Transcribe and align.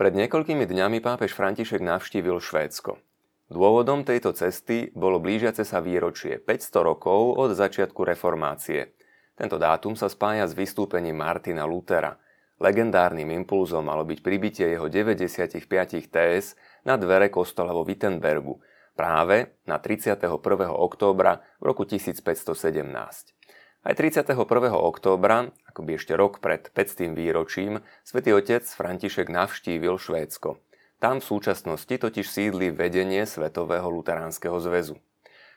Pred 0.00 0.16
niekoľkými 0.16 0.64
dňami 0.64 1.04
pápež 1.04 1.36
František 1.36 1.84
navštívil 1.84 2.40
Švédsko. 2.40 2.96
Dôvodom 3.52 4.00
tejto 4.00 4.32
cesty 4.32 4.88
bolo 4.96 5.20
blížiace 5.20 5.60
sa 5.60 5.84
výročie 5.84 6.40
500 6.40 6.88
rokov 6.88 7.36
od 7.36 7.52
začiatku 7.52 8.08
reformácie. 8.08 8.96
Tento 9.36 9.60
dátum 9.60 9.92
sa 9.92 10.08
spája 10.08 10.48
s 10.48 10.56
vystúpením 10.56 11.20
Martina 11.20 11.68
Lutera. 11.68 12.16
Legendárnym 12.64 13.28
impulzom 13.44 13.84
malo 13.84 14.08
byť 14.08 14.24
pribitie 14.24 14.72
jeho 14.72 14.88
95 14.88 15.68
TS 16.08 16.56
na 16.88 16.96
dvere 16.96 17.28
kostola 17.28 17.76
vo 17.76 17.84
Wittenbergu 17.84 18.56
práve 18.96 19.60
na 19.68 19.76
31. 19.76 20.16
októbra 20.80 21.44
v 21.60 21.76
roku 21.76 21.84
1517. 21.84 23.39
Aj 23.80 23.96
31. 23.96 24.36
októbra, 24.76 25.56
akoby 25.64 25.96
ešte 25.96 26.12
rok 26.12 26.44
pred 26.44 26.68
500. 26.68 27.16
výročím, 27.16 27.80
svätý 28.04 28.36
otec 28.36 28.60
František 28.68 29.32
navštívil 29.32 29.96
Švédsko. 29.96 30.60
Tam 31.00 31.16
v 31.16 31.24
súčasnosti 31.24 31.88
totiž 31.88 32.28
sídli 32.28 32.68
vedenie 32.68 33.24
Svetového 33.24 33.88
luteránskeho 33.88 34.60
zväzu. 34.60 35.00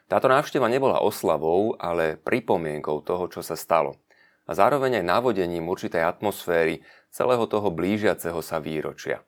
Táto 0.08 0.32
návšteva 0.32 0.72
nebola 0.72 1.04
oslavou, 1.04 1.76
ale 1.76 2.16
pripomienkou 2.16 3.04
toho, 3.04 3.28
čo 3.28 3.44
sa 3.44 3.60
stalo. 3.60 4.00
A 4.48 4.56
zároveň 4.56 5.04
aj 5.04 5.10
návodením 5.20 5.68
určitej 5.68 6.08
atmosféry 6.08 6.80
celého 7.12 7.44
toho 7.44 7.76
blížiaceho 7.76 8.40
sa 8.40 8.64
výročia. 8.64 9.20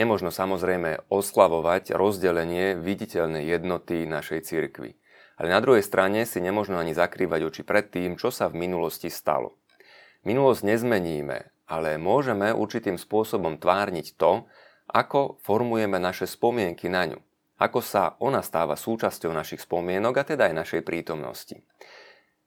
Nemožno 0.00 0.32
samozrejme 0.32 1.12
oslavovať 1.12 1.92
rozdelenie 1.92 2.72
viditeľnej 2.80 3.44
jednoty 3.44 4.08
našej 4.08 4.48
cirkvi. 4.48 4.96
Ale 5.34 5.50
na 5.50 5.58
druhej 5.58 5.82
strane 5.82 6.22
si 6.24 6.38
nemožno 6.38 6.78
ani 6.78 6.94
zakrývať 6.94 7.40
oči 7.50 7.62
pred 7.66 7.90
tým, 7.90 8.14
čo 8.14 8.30
sa 8.30 8.46
v 8.46 8.64
minulosti 8.64 9.10
stalo. 9.10 9.58
Minulosť 10.22 10.62
nezmeníme, 10.64 11.52
ale 11.66 11.98
môžeme 11.98 12.54
určitým 12.54 12.96
spôsobom 12.96 13.58
tvárniť 13.58 14.14
to, 14.14 14.46
ako 14.88 15.40
formujeme 15.42 15.98
naše 15.98 16.28
spomienky 16.28 16.86
na 16.86 17.08
ňu. 17.10 17.18
Ako 17.58 17.80
sa 17.80 18.18
ona 18.18 18.42
stáva 18.42 18.74
súčasťou 18.74 19.30
našich 19.30 19.62
spomienok 19.62 20.14
a 20.20 20.24
teda 20.26 20.50
aj 20.50 20.58
našej 20.58 20.82
prítomnosti. 20.82 21.62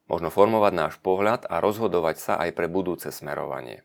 Možno 0.07 0.31
formovať 0.31 0.73
náš 0.75 0.95
pohľad 1.03 1.47
a 1.51 1.59
rozhodovať 1.59 2.15
sa 2.19 2.33
aj 2.39 2.55
pre 2.55 2.67
budúce 2.71 3.11
smerovanie. 3.11 3.83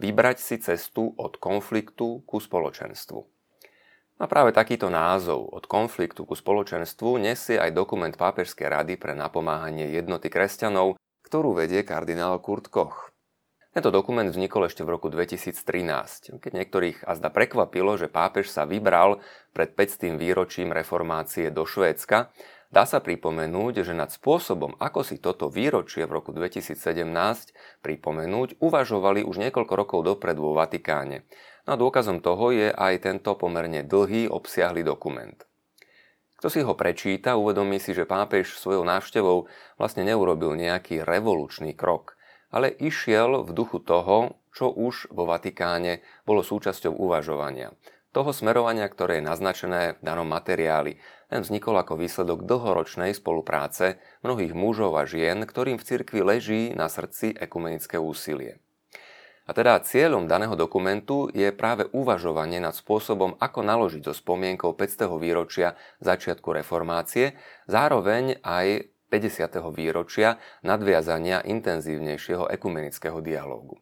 Vybrať 0.00 0.38
si 0.40 0.56
cestu 0.58 1.12
od 1.16 1.36
konfliktu 1.36 2.24
ku 2.24 2.40
spoločenstvu. 2.40 3.33
A 4.14 4.30
práve 4.30 4.54
takýto 4.54 4.94
názov 4.94 5.50
od 5.50 5.66
konfliktu 5.66 6.22
ku 6.22 6.38
spoločenstvu 6.38 7.18
nesie 7.18 7.58
aj 7.58 7.74
dokument 7.74 8.14
Pápežskej 8.14 8.70
rady 8.70 8.94
pre 8.94 9.10
napomáhanie 9.10 9.90
jednoty 9.90 10.30
kresťanov, 10.30 10.94
ktorú 11.26 11.58
vedie 11.58 11.82
kardinál 11.82 12.38
Kurt 12.38 12.70
Koch. 12.70 13.10
Tento 13.74 13.90
dokument 13.90 14.30
vznikol 14.30 14.70
ešte 14.70 14.86
v 14.86 14.94
roku 14.94 15.10
2013, 15.10 16.38
keď 16.38 16.52
niektorých 16.54 17.02
azda 17.10 17.26
prekvapilo, 17.26 17.98
že 17.98 18.06
pápež 18.06 18.46
sa 18.46 18.70
vybral 18.70 19.18
pred 19.50 19.74
500. 19.74 20.14
výročím 20.14 20.70
reformácie 20.70 21.50
do 21.50 21.66
Švédska, 21.66 22.30
dá 22.70 22.86
sa 22.86 23.02
pripomenúť, 23.02 23.82
že 23.82 23.98
nad 23.98 24.14
spôsobom, 24.14 24.78
ako 24.78 25.02
si 25.02 25.18
toto 25.18 25.50
výročie 25.50 26.06
v 26.06 26.22
roku 26.22 26.30
2017 26.30 26.78
pripomenúť, 27.82 28.62
uvažovali 28.62 29.26
už 29.26 29.42
niekoľko 29.42 29.74
rokov 29.74 30.06
dopredu 30.06 30.46
vo 30.46 30.54
Vatikáne 30.54 31.26
No 31.64 31.74
a 31.74 31.80
dôkazom 31.80 32.20
toho 32.20 32.52
je 32.52 32.68
aj 32.68 33.08
tento 33.08 33.32
pomerne 33.40 33.80
dlhý, 33.80 34.28
obsiahly 34.28 34.84
dokument. 34.84 35.36
Kto 36.36 36.52
si 36.52 36.60
ho 36.60 36.76
prečíta, 36.76 37.40
uvedomí 37.40 37.80
si, 37.80 37.96
že 37.96 38.04
pápež 38.04 38.60
svojou 38.60 38.84
návštevou 38.84 39.48
vlastne 39.80 40.04
neurobil 40.04 40.52
nejaký 40.60 41.00
revolučný 41.00 41.72
krok, 41.72 42.20
ale 42.52 42.68
išiel 42.68 43.48
v 43.48 43.50
duchu 43.56 43.80
toho, 43.80 44.36
čo 44.52 44.68
už 44.68 45.08
vo 45.08 45.24
Vatikáne 45.24 46.04
bolo 46.28 46.44
súčasťou 46.44 47.00
uvažovania. 47.00 47.72
Toho 48.14 48.30
smerovania, 48.30 48.86
ktoré 48.86 49.18
je 49.18 49.26
naznačené 49.26 49.98
v 49.98 50.00
danom 50.06 50.28
materiáli, 50.28 51.02
ten 51.26 51.42
vznikol 51.42 51.74
ako 51.80 51.98
výsledok 51.98 52.46
dlhoročnej 52.46 53.10
spolupráce 53.10 53.98
mnohých 54.22 54.54
mužov 54.54 54.94
a 54.94 55.02
žien, 55.02 55.42
ktorým 55.42 55.82
v 55.82 55.86
cirkvi 55.88 56.20
leží 56.22 56.62
na 56.78 56.86
srdci 56.86 57.34
ekumenické 57.34 57.98
úsilie. 57.98 58.62
A 59.44 59.52
teda 59.52 59.76
cieľom 59.84 60.24
daného 60.24 60.56
dokumentu 60.56 61.28
je 61.28 61.52
práve 61.52 61.84
uvažovanie 61.92 62.64
nad 62.64 62.72
spôsobom, 62.72 63.36
ako 63.36 63.60
naložiť 63.60 64.08
so 64.08 64.16
spomienkou 64.16 64.72
500. 64.72 65.20
výročia 65.20 65.76
začiatku 66.00 66.48
reformácie, 66.48 67.36
zároveň 67.68 68.40
aj 68.40 68.88
50. 69.12 69.60
výročia 69.76 70.40
nadviazania 70.64 71.44
intenzívnejšieho 71.44 72.48
ekumenického 72.56 73.20
dialógu. 73.20 73.76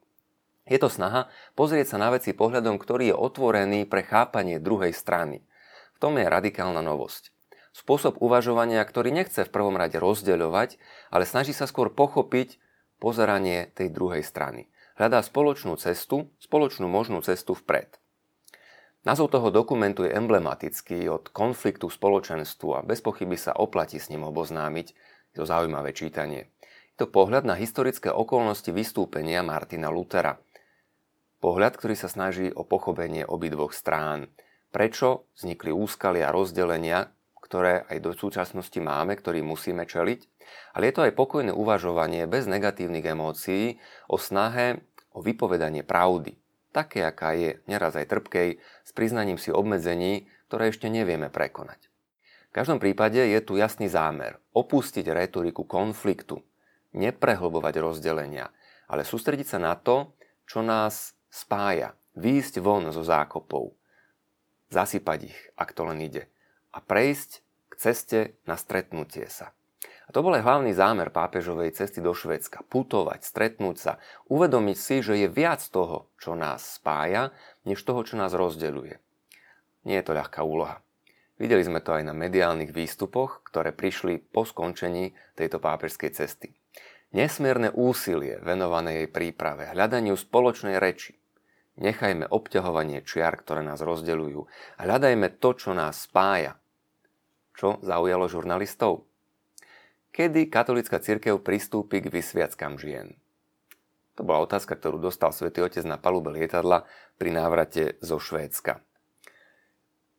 Je 0.66 0.82
to 0.82 0.90
snaha 0.90 1.30
pozrieť 1.54 1.94
sa 1.94 1.98
na 2.02 2.10
veci 2.10 2.34
pohľadom, 2.34 2.74
ktorý 2.82 3.14
je 3.14 3.16
otvorený 3.16 3.86
pre 3.86 4.02
chápanie 4.02 4.58
druhej 4.58 4.90
strany. 4.90 5.46
V 5.94 5.98
tom 6.02 6.18
je 6.18 6.26
radikálna 6.26 6.82
novosť. 6.82 7.30
Spôsob 7.70 8.18
uvažovania, 8.18 8.82
ktorý 8.82 9.14
nechce 9.14 9.46
v 9.46 9.54
prvom 9.54 9.78
rade 9.78 9.94
rozdeľovať, 9.94 10.74
ale 11.14 11.22
snaží 11.22 11.54
sa 11.54 11.70
skôr 11.70 11.94
pochopiť 11.94 12.58
pozeranie 12.98 13.70
tej 13.78 13.94
druhej 13.94 14.26
strany 14.26 14.71
hľadá 14.96 15.24
spoločnú 15.24 15.78
cestu, 15.80 16.28
spoločnú 16.42 16.88
možnú 16.88 17.24
cestu 17.24 17.56
vpred. 17.56 18.02
Názov 19.02 19.34
toho 19.34 19.50
dokumentu 19.50 20.06
je 20.06 20.14
emblematický 20.14 21.10
od 21.10 21.34
konfliktu 21.34 21.90
spoločenstvu 21.90 22.68
a 22.78 22.84
bez 22.86 23.02
pochyby 23.02 23.34
sa 23.34 23.50
oplatí 23.50 23.98
s 23.98 24.14
ním 24.14 24.22
oboznámiť. 24.22 24.86
Je 25.34 25.36
to 25.42 25.44
zaujímavé 25.48 25.90
čítanie. 25.90 26.54
Je 26.94 26.96
to 27.02 27.10
pohľad 27.10 27.42
na 27.42 27.58
historické 27.58 28.14
okolnosti 28.14 28.70
vystúpenia 28.70 29.42
Martina 29.42 29.90
Lutera. 29.90 30.38
Pohľad, 31.42 31.74
ktorý 31.74 31.98
sa 31.98 32.06
snaží 32.06 32.54
o 32.54 32.62
pochopenie 32.62 33.26
obidvoch 33.26 33.74
strán. 33.74 34.30
Prečo 34.70 35.26
vznikli 35.34 35.74
úskalia 35.74 36.30
a 36.30 36.34
rozdelenia, 36.36 37.10
ktoré 37.52 37.84
aj 37.92 38.00
do 38.00 38.16
súčasnosti 38.16 38.80
máme, 38.80 39.12
ktorý 39.12 39.44
musíme 39.44 39.84
čeliť, 39.84 40.20
ale 40.72 40.88
je 40.88 40.94
to 40.96 41.04
aj 41.04 41.12
pokojné 41.12 41.52
uvažovanie 41.52 42.24
bez 42.24 42.48
negatívnych 42.48 43.04
emócií 43.04 43.76
o 44.08 44.16
snahe 44.16 44.80
o 45.12 45.20
vypovedanie 45.20 45.84
pravdy, 45.84 46.32
také 46.72 47.04
aká 47.04 47.36
je, 47.36 47.60
neraz 47.68 47.92
aj 47.92 48.08
trpkej, 48.08 48.56
s 48.56 48.90
priznaním 48.96 49.36
si 49.36 49.52
obmedzení, 49.52 50.32
ktoré 50.48 50.72
ešte 50.72 50.88
nevieme 50.88 51.28
prekonať. 51.28 51.92
V 52.48 52.56
každom 52.56 52.80
prípade 52.80 53.20
je 53.20 53.40
tu 53.44 53.60
jasný 53.60 53.92
zámer 53.92 54.40
opustiť 54.56 55.12
retoriku 55.12 55.68
konfliktu, 55.68 56.40
neprehlbovať 56.96 57.84
rozdelenia, 57.84 58.48
ale 58.88 59.04
sústrediť 59.04 59.44
sa 59.44 59.60
na 59.60 59.76
to, 59.76 60.16
čo 60.48 60.64
nás 60.64 61.12
spája, 61.28 61.92
výjsť 62.16 62.64
von 62.64 62.88
zo 62.88 63.04
zákopov, 63.04 63.76
zasypať 64.72 65.18
ich, 65.28 65.38
ak 65.60 65.76
to 65.76 65.84
len 65.84 66.00
ide, 66.00 66.32
a 66.72 66.80
prejsť 66.80 67.41
k 67.72 67.74
ceste 67.80 68.36
na 68.44 68.60
stretnutie 68.60 69.32
sa. 69.32 69.56
A 70.04 70.12
to 70.12 70.20
bol 70.20 70.36
aj 70.36 70.44
hlavný 70.44 70.76
zámer 70.76 71.08
pápežovej 71.08 71.72
cesty 71.72 72.04
do 72.04 72.12
Švedska. 72.12 72.60
Putovať, 72.68 73.24
stretnúť 73.24 73.76
sa, 73.80 73.92
uvedomiť 74.28 74.76
si, 74.76 74.96
že 75.00 75.16
je 75.16 75.28
viac 75.32 75.64
toho, 75.64 76.12
čo 76.20 76.36
nás 76.36 76.76
spája, 76.76 77.32
než 77.64 77.80
toho, 77.80 78.04
čo 78.04 78.20
nás 78.20 78.36
rozdeľuje. 78.36 79.00
Nie 79.88 79.96
je 80.02 80.06
to 80.06 80.12
ľahká 80.12 80.44
úloha. 80.44 80.84
Videli 81.40 81.64
sme 81.64 81.80
to 81.80 81.96
aj 81.96 82.06
na 82.06 82.14
mediálnych 82.14 82.70
výstupoch, 82.70 83.42
ktoré 83.42 83.72
prišli 83.72 84.20
po 84.20 84.44
skončení 84.44 85.16
tejto 85.34 85.58
pápežskej 85.58 86.10
cesty. 86.12 86.54
Nesmierne 87.12 87.74
úsilie 87.74 88.38
venované 88.40 89.04
jej 89.04 89.08
príprave, 89.10 89.68
hľadaniu 89.74 90.14
spoločnej 90.14 90.78
reči. 90.78 91.18
Nechajme 91.80 92.28
obťahovanie 92.28 93.00
čiar, 93.02 93.40
ktoré 93.40 93.64
nás 93.64 93.80
rozdeľujú 93.80 94.44
hľadajme 94.76 95.40
to, 95.40 95.50
čo 95.56 95.72
nás 95.72 96.04
spája, 96.04 96.61
čo 97.56 97.80
zaujalo 97.84 98.26
žurnalistov? 98.28 99.06
Kedy 100.12 100.52
katolická 100.52 101.00
cirkev 101.00 101.40
pristúpi 101.40 102.04
k 102.04 102.12
vysviackám 102.12 102.76
žien? 102.76 103.16
To 104.20 104.28
bola 104.28 104.44
otázka, 104.44 104.76
ktorú 104.76 105.00
dostal 105.00 105.32
svätý 105.32 105.64
Otec 105.64 105.88
na 105.88 105.96
palube 105.96 106.28
lietadla 106.28 106.84
pri 107.16 107.32
návrate 107.32 107.96
zo 108.04 108.20
Švédska. 108.20 108.84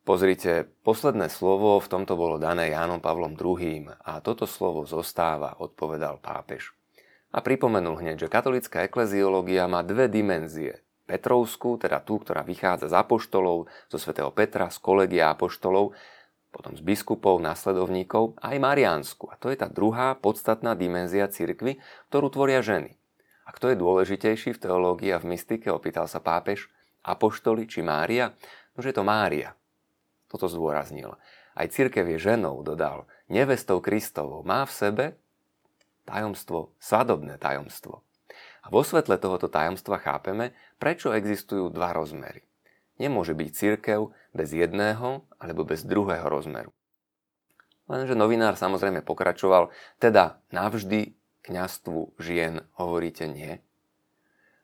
Pozrite, 0.04 0.68
posledné 0.84 1.32
slovo 1.32 1.80
v 1.80 1.88
tomto 1.88 2.20
bolo 2.20 2.36
dané 2.36 2.74
Jánom 2.74 3.00
Pavlom 3.00 3.40
II. 3.40 3.88
a 4.04 4.20
toto 4.20 4.44
slovo 4.44 4.84
zostáva, 4.84 5.56
odpovedal 5.62 6.20
pápež. 6.20 6.76
A 7.32 7.40
pripomenul 7.40 8.04
hneď, 8.04 8.28
že 8.28 8.34
katolická 8.34 8.84
ekleziológia 8.84 9.70
má 9.70 9.80
dve 9.80 10.12
dimenzie. 10.12 10.84
Petrovskú, 11.08 11.80
teda 11.80 12.04
tú, 12.04 12.20
ktorá 12.20 12.44
vychádza 12.44 12.92
z 12.92 12.96
apoštolov, 13.00 13.72
zo 13.88 13.98
svätého 14.02 14.34
Petra, 14.36 14.68
z 14.68 14.80
kolegia 14.84 15.32
apoštolov 15.32 15.96
potom 16.54 16.78
z 16.78 16.86
biskupov, 16.86 17.42
následovníkov, 17.42 18.38
aj 18.38 18.62
Mariánsku. 18.62 19.26
A 19.34 19.36
to 19.42 19.50
je 19.50 19.58
tá 19.58 19.66
druhá 19.66 20.14
podstatná 20.14 20.78
dimenzia 20.78 21.26
cirkvy, 21.26 21.82
ktorú 22.14 22.30
tvoria 22.30 22.62
ženy. 22.62 22.94
A 23.44 23.52
kto 23.52 23.74
je 23.74 23.82
dôležitejší 23.82 24.54
v 24.56 24.62
teológii 24.62 25.12
a 25.12 25.20
v 25.20 25.34
mystike, 25.34 25.68
opýtal 25.74 26.06
sa 26.06 26.22
pápež, 26.22 26.70
apoštoli 27.02 27.66
či 27.66 27.82
Mária? 27.82 28.32
No, 28.78 28.86
že 28.86 28.94
je 28.94 28.98
to 29.02 29.04
Mária. 29.04 29.58
Toto 30.30 30.46
zdôraznil. 30.46 31.18
Aj 31.58 31.68
církev 31.68 32.06
je 32.06 32.22
ženou, 32.22 32.62
dodal, 32.62 33.10
nevestou 33.28 33.82
Kristovou. 33.82 34.46
Má 34.46 34.64
v 34.70 34.74
sebe 34.74 35.06
tajomstvo, 36.06 36.72
svadobné 36.78 37.42
tajomstvo. 37.42 38.06
A 38.64 38.72
vo 38.72 38.86
svetle 38.86 39.20
tohoto 39.20 39.52
tajomstva 39.52 40.00
chápeme, 40.00 40.56
prečo 40.80 41.12
existujú 41.12 41.68
dva 41.68 41.92
rozmery. 41.92 42.46
Nemôže 43.04 43.36
byť 43.36 43.50
církev 43.52 44.16
bez 44.32 44.56
jedného 44.56 45.28
alebo 45.36 45.68
bez 45.68 45.84
druhého 45.84 46.24
rozmeru. 46.24 46.72
Lenže 47.92 48.16
novinár 48.16 48.56
samozrejme 48.56 49.04
pokračoval, 49.04 49.68
teda 50.00 50.40
navždy 50.56 51.20
kňastvu 51.44 52.16
žien 52.16 52.64
hovoríte 52.80 53.28
nie. 53.28 53.60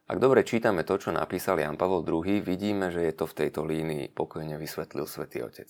Ak 0.09 0.17
dobre 0.17 0.41
čítame 0.41 0.81
to, 0.81 0.97
čo 0.97 1.13
napísal 1.13 1.61
Jan 1.61 1.77
Pavol 1.77 2.01
II, 2.01 2.41
vidíme, 2.41 2.89
že 2.89 3.05
je 3.05 3.13
to 3.13 3.29
v 3.29 3.37
tejto 3.45 3.61
línii 3.61 4.09
pokojne 4.09 4.57
vysvetlil 4.57 5.05
svätý 5.05 5.45
Otec. 5.45 5.69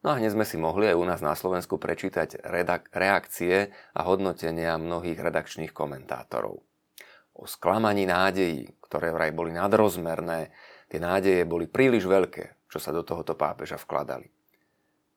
No 0.00 0.16
a 0.16 0.16
hneď 0.16 0.32
sme 0.32 0.48
si 0.48 0.56
mohli 0.56 0.88
aj 0.88 0.96
u 0.96 1.04
nás 1.04 1.20
na 1.20 1.36
Slovensku 1.36 1.76
prečítať 1.76 2.40
redak- 2.40 2.88
reakcie 2.96 3.76
a 3.92 4.00
hodnotenia 4.08 4.80
mnohých 4.80 5.20
redakčných 5.20 5.76
komentátorov. 5.76 6.64
O 7.36 7.44
sklamaní 7.44 8.08
nádejí, 8.08 8.80
ktoré 8.80 9.12
vraj 9.12 9.36
boli 9.36 9.52
nadrozmerné, 9.52 10.56
tie 10.90 10.98
nádeje 10.98 11.46
boli 11.46 11.70
príliš 11.70 12.04
veľké, 12.10 12.66
čo 12.66 12.82
sa 12.82 12.90
do 12.90 13.06
tohoto 13.06 13.38
pápeža 13.38 13.78
vkladali 13.78 14.28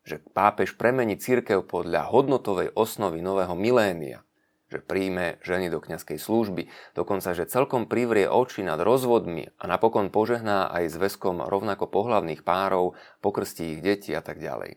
že 0.04 0.20
pápež 0.20 0.76
premení 0.76 1.16
církev 1.16 1.64
podľa 1.64 2.12
hodnotovej 2.12 2.76
osnovy 2.76 3.24
nového 3.24 3.56
milénia, 3.56 4.28
že 4.68 4.84
príjme 4.84 5.40
ženy 5.46 5.72
do 5.72 5.80
kňazskej 5.80 6.20
služby, 6.20 6.68
dokonca, 6.92 7.32
že 7.32 7.48
celkom 7.48 7.88
privrie 7.88 8.28
oči 8.28 8.68
nad 8.68 8.80
rozvodmi 8.84 9.56
a 9.56 9.64
napokon 9.64 10.12
požehná 10.12 10.68
aj 10.76 10.92
zväzkom 10.92 11.48
rovnako 11.48 11.88
pohlavných 11.88 12.44
párov, 12.44 13.00
pokrstí 13.24 13.80
ich 13.80 13.82
deti 13.86 14.12
a 14.12 14.20
tak 14.20 14.44
ďalej. 14.44 14.76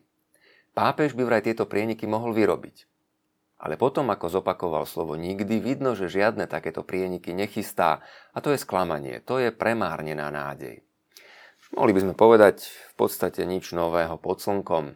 Pápež 0.77 1.19
by 1.19 1.23
vraj 1.27 1.43
tieto 1.43 1.67
prieniky 1.67 2.07
mohol 2.07 2.37
vyrobiť. 2.37 2.87
Ale 3.57 3.81
potom, 3.81 4.13
ako 4.13 4.29
zopakoval 4.29 4.85
slovo 4.85 5.17
nikdy, 5.17 5.65
vidno, 5.65 5.97
že 5.97 6.13
žiadne 6.13 6.45
takéto 6.45 6.85
prieniky 6.85 7.33
nechystá 7.33 8.05
a 8.37 8.45
to 8.45 8.53
je 8.53 8.61
sklamanie, 8.61 9.25
to 9.25 9.41
je 9.41 9.49
premárnená 9.49 10.29
nádej. 10.29 10.86
Mohli 11.75 11.99
by 11.99 12.01
sme 12.07 12.15
povedať 12.15 12.63
v 12.63 12.95
podstate 12.95 13.43
nič 13.43 13.75
nového 13.75 14.15
pod 14.23 14.39
slnkom. 14.39 14.95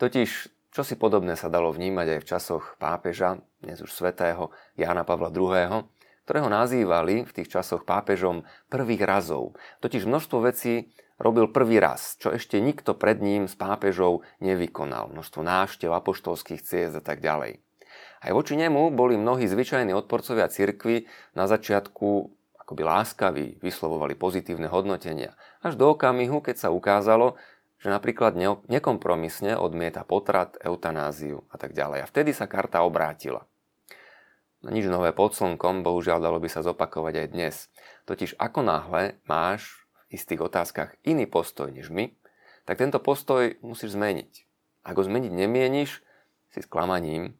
Totiž, 0.00 0.30
čo 0.72 0.80
si 0.80 0.96
podobné 0.96 1.36
sa 1.36 1.52
dalo 1.52 1.68
vnímať 1.68 2.16
aj 2.16 2.20
v 2.24 2.28
časoch 2.28 2.64
pápeža, 2.80 3.44
dnes 3.60 3.84
už 3.84 3.92
svetého 3.92 4.48
Jána 4.80 5.04
Pavla 5.04 5.28
II., 5.28 5.84
ktorého 6.24 6.48
nazývali 6.48 7.28
v 7.28 7.34
tých 7.36 7.52
časoch 7.52 7.84
pápežom 7.84 8.48
prvých 8.72 9.04
razov. 9.04 9.60
Totiž 9.84 10.08
množstvo 10.08 10.40
vecí 10.40 10.88
robil 11.20 11.52
prvý 11.52 11.84
raz, 11.84 12.16
čo 12.16 12.32
ešte 12.32 12.64
nikto 12.64 12.96
pred 12.96 13.20
ním 13.20 13.44
z 13.44 13.52
pápežov 13.52 14.24
nevykonal. 14.40 15.12
Množstvo 15.12 15.44
návštev, 15.44 15.92
apoštolských 15.92 16.64
ciest 16.64 16.96
a 16.96 17.04
tak 17.04 17.20
ďalej. 17.20 17.60
Aj 18.24 18.32
voči 18.32 18.56
nemu 18.56 18.88
boli 18.96 19.20
mnohí 19.20 19.44
zvyčajní 19.44 19.92
odporcovia 19.92 20.48
cirkvy 20.48 21.04
na 21.36 21.44
začiatku 21.44 22.35
akoby 22.66 22.82
láskaví, 22.82 23.46
vyslovovali 23.62 24.18
pozitívne 24.18 24.66
hodnotenia. 24.66 25.38
Až 25.62 25.78
do 25.78 25.94
okamihu, 25.94 26.42
keď 26.42 26.66
sa 26.66 26.68
ukázalo, 26.74 27.38
že 27.78 27.94
napríklad 27.94 28.34
nekompromisne 28.66 29.54
odmieta 29.54 30.02
potrat, 30.02 30.58
eutanáziu 30.58 31.46
a 31.54 31.62
tak 31.62 31.78
ďalej. 31.78 32.02
A 32.02 32.10
vtedy 32.10 32.34
sa 32.34 32.50
karta 32.50 32.82
obrátila. 32.82 33.46
No 34.66 34.74
nič 34.74 34.90
nové 34.90 35.14
pod 35.14 35.38
slnkom, 35.38 35.86
bohužiaľ 35.86 36.18
dalo 36.18 36.42
by 36.42 36.50
sa 36.50 36.66
zopakovať 36.66 37.14
aj 37.22 37.28
dnes. 37.30 37.70
Totiž 38.10 38.34
ako 38.34 38.66
náhle 38.66 39.22
máš 39.30 39.86
v 40.10 40.18
istých 40.18 40.42
otázkach 40.42 40.98
iný 41.06 41.30
postoj 41.30 41.70
než 41.70 41.86
my, 41.94 42.10
tak 42.66 42.82
tento 42.82 42.98
postoj 42.98 43.54
musíš 43.62 43.94
zmeniť. 43.94 44.42
Ak 44.82 44.98
ho 44.98 45.06
zmeniť 45.06 45.30
nemieníš, 45.30 46.02
si 46.50 46.60
sklamaním 46.66 47.38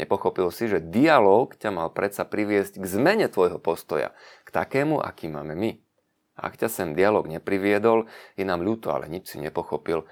Nepochopil 0.00 0.48
si, 0.48 0.72
že 0.72 0.80
dialog 0.80 1.52
ťa 1.52 1.68
mal 1.68 1.88
predsa 1.92 2.24
priviesť 2.24 2.80
k 2.80 2.84
zmene 2.88 3.28
tvojho 3.28 3.60
postoja, 3.60 4.16
k 4.44 4.48
takému, 4.48 4.96
aký 4.96 5.28
máme 5.28 5.52
my. 5.52 5.76
Ak 6.32 6.56
ťa 6.56 6.72
sem 6.72 6.96
dialog 6.96 7.28
nepriviedol, 7.28 8.08
je 8.40 8.44
nám 8.48 8.64
ľúto, 8.64 8.88
ale 8.88 9.12
nič 9.12 9.36
si 9.36 9.38
nepochopil, 9.38 10.08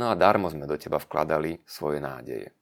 no 0.00 0.04
a 0.08 0.16
darmo 0.16 0.48
sme 0.48 0.64
do 0.64 0.80
teba 0.80 0.96
vkladali 0.96 1.60
svoje 1.68 2.00
nádeje. 2.00 2.56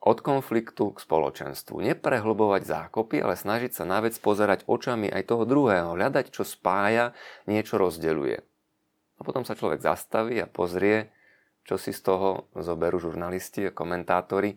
Od 0.00 0.16
konfliktu 0.24 0.96
k 0.96 1.02
spoločenstvu. 1.02 1.84
Neprehlbovať 1.92 2.62
zákopy, 2.64 3.20
ale 3.20 3.36
snažiť 3.36 3.76
sa 3.76 3.84
na 3.84 4.00
vec 4.00 4.16
pozerať 4.16 4.64
očami 4.64 5.12
aj 5.12 5.28
toho 5.28 5.44
druhého, 5.44 5.92
hľadať, 5.92 6.32
čo 6.32 6.46
spája, 6.46 7.12
niečo 7.44 7.76
rozdeľuje. 7.76 8.38
A 9.18 9.20
potom 9.20 9.44
sa 9.44 9.52
človek 9.52 9.84
zastaví 9.84 10.40
a 10.40 10.48
pozrie, 10.48 11.12
čo 11.68 11.76
si 11.76 11.92
z 11.92 12.00
toho 12.00 12.48
zoberú 12.56 12.96
žurnalisti 12.96 13.68
a 13.68 13.76
komentátori, 13.76 14.56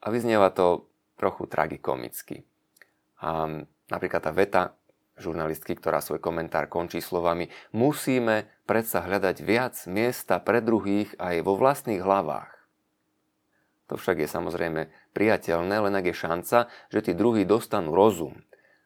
a 0.00 0.06
vyznieva 0.08 0.52
to 0.52 0.88
trochu 1.20 1.44
tragikomicky. 1.44 2.48
A 3.20 3.60
napríklad 3.92 4.22
tá 4.24 4.32
veta 4.32 4.72
žurnalistky, 5.20 5.76
ktorá 5.76 6.00
svoj 6.00 6.18
komentár 6.24 6.72
končí 6.72 7.04
slovami 7.04 7.52
musíme 7.76 8.48
predsa 8.64 9.04
hľadať 9.04 9.36
viac 9.44 9.76
miesta 9.84 10.40
pre 10.40 10.64
druhých 10.64 11.12
aj 11.20 11.44
vo 11.44 11.60
vlastných 11.60 12.00
hlavách. 12.00 12.48
To 13.92 13.98
však 13.98 14.22
je 14.22 14.28
samozrejme 14.30 14.86
priateľné, 15.12 15.76
len 15.82 15.94
ak 15.98 16.08
je 16.08 16.16
šanca, 16.16 16.58
že 16.88 17.00
tí 17.04 17.12
druhí 17.12 17.42
dostanú 17.42 17.92
rozum 17.92 18.38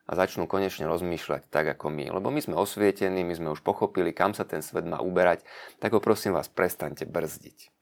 a 0.08 0.12
začnú 0.16 0.48
konečne 0.48 0.88
rozmýšľať 0.88 1.52
tak 1.52 1.76
ako 1.76 1.92
my. 1.92 2.08
Lebo 2.08 2.32
my 2.32 2.40
sme 2.40 2.56
osvietení, 2.56 3.20
my 3.20 3.34
sme 3.36 3.48
už 3.52 3.60
pochopili, 3.60 4.16
kam 4.16 4.32
sa 4.32 4.48
ten 4.48 4.64
svet 4.64 4.88
má 4.88 5.04
uberať, 5.04 5.44
tak 5.76 5.92
ho 5.92 6.00
prosím 6.00 6.36
vás 6.36 6.48
prestaňte 6.48 7.04
brzdiť. 7.04 7.73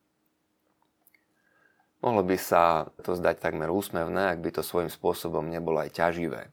Mohlo 2.03 2.27
by 2.27 2.37
sa 2.37 2.91
to 3.07 3.15
zdať 3.15 3.39
takmer 3.39 3.71
úsmevné, 3.71 4.35
ak 4.35 4.43
by 4.43 4.51
to 4.51 4.67
svojím 4.67 4.91
spôsobom 4.91 5.47
nebolo 5.47 5.87
aj 5.87 5.95
ťaživé. 6.03 6.51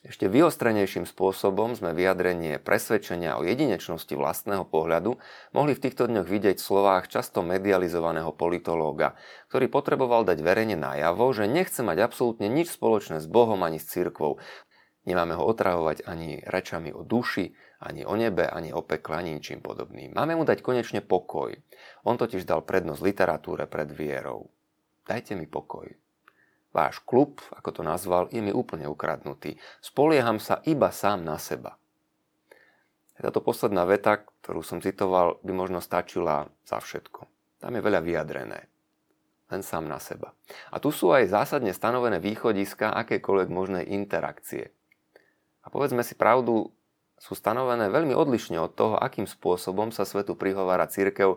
Ešte 0.00 0.32
vyostrenejším 0.32 1.04
spôsobom 1.04 1.76
sme 1.76 1.92
vyjadrenie 1.92 2.56
presvedčenia 2.56 3.36
o 3.36 3.44
jedinečnosti 3.44 4.16
vlastného 4.16 4.64
pohľadu 4.64 5.20
mohli 5.52 5.76
v 5.76 5.82
týchto 5.84 6.08
dňoch 6.08 6.24
vidieť 6.24 6.56
v 6.56 6.66
slovách 6.72 7.12
často 7.12 7.44
medializovaného 7.44 8.32
politológa, 8.32 9.12
ktorý 9.52 9.68
potreboval 9.68 10.24
dať 10.24 10.40
verejne 10.40 10.80
najavo, 10.80 11.28
že 11.36 11.44
nechce 11.44 11.84
mať 11.84 12.00
absolútne 12.00 12.48
nič 12.48 12.72
spoločné 12.72 13.20
s 13.20 13.28
Bohom 13.28 13.60
ani 13.60 13.76
s 13.76 13.92
cirkvou. 13.92 14.40
Nemáme 15.04 15.36
ho 15.36 15.44
otrahovať 15.44 16.08
ani 16.08 16.40
rečami 16.48 16.96
o 16.96 17.04
duši, 17.04 17.52
ani 17.84 18.08
o 18.08 18.16
nebe, 18.16 18.48
ani 18.48 18.72
o 18.72 18.80
pekle, 18.80 19.20
ani 19.20 19.36
ničím 19.36 19.60
podobným. 19.60 20.16
Máme 20.16 20.32
mu 20.32 20.48
dať 20.48 20.64
konečne 20.64 21.04
pokoj. 21.04 21.60
On 22.08 22.16
totiž 22.16 22.48
dal 22.48 22.64
prednosť 22.64 23.04
literatúre 23.04 23.68
pred 23.68 23.92
vierou. 23.92 24.48
Dajte 25.10 25.34
mi 25.34 25.50
pokoj. 25.50 25.90
Váš 26.70 27.02
klub, 27.02 27.42
ako 27.50 27.74
to 27.74 27.82
nazval, 27.82 28.30
je 28.30 28.38
mi 28.38 28.54
úplne 28.54 28.86
ukradnutý. 28.86 29.58
Spolieham 29.82 30.38
sa 30.38 30.62
iba 30.62 30.94
sám 30.94 31.26
na 31.26 31.34
seba. 31.34 31.74
Táto 33.18 33.42
posledná 33.42 33.82
veta, 33.90 34.22
ktorú 34.22 34.62
som 34.62 34.78
citoval, 34.78 35.42
by 35.42 35.50
možno 35.50 35.82
stačila 35.82 36.46
za 36.62 36.78
všetko. 36.78 37.26
Tam 37.58 37.74
je 37.74 37.82
veľa 37.82 38.00
vyjadrené. 38.06 38.70
Len 39.50 39.62
sám 39.66 39.90
na 39.90 39.98
seba. 39.98 40.30
A 40.70 40.78
tu 40.78 40.94
sú 40.94 41.10
aj 41.10 41.26
zásadne 41.26 41.74
stanovené 41.74 42.22
východiska 42.22 42.94
akékoľvek 42.94 43.48
možnej 43.50 43.84
interakcie. 43.90 44.70
A 45.66 45.74
povedzme 45.74 46.06
si 46.06 46.14
pravdu, 46.14 46.70
sú 47.20 47.36
stanovené 47.36 47.92
veľmi 47.92 48.14
odlišne 48.16 48.56
od 48.62 48.72
toho, 48.72 48.94
akým 48.96 49.28
spôsobom 49.28 49.92
sa 49.92 50.08
svetu 50.08 50.38
prihovára 50.38 50.88
církev 50.88 51.36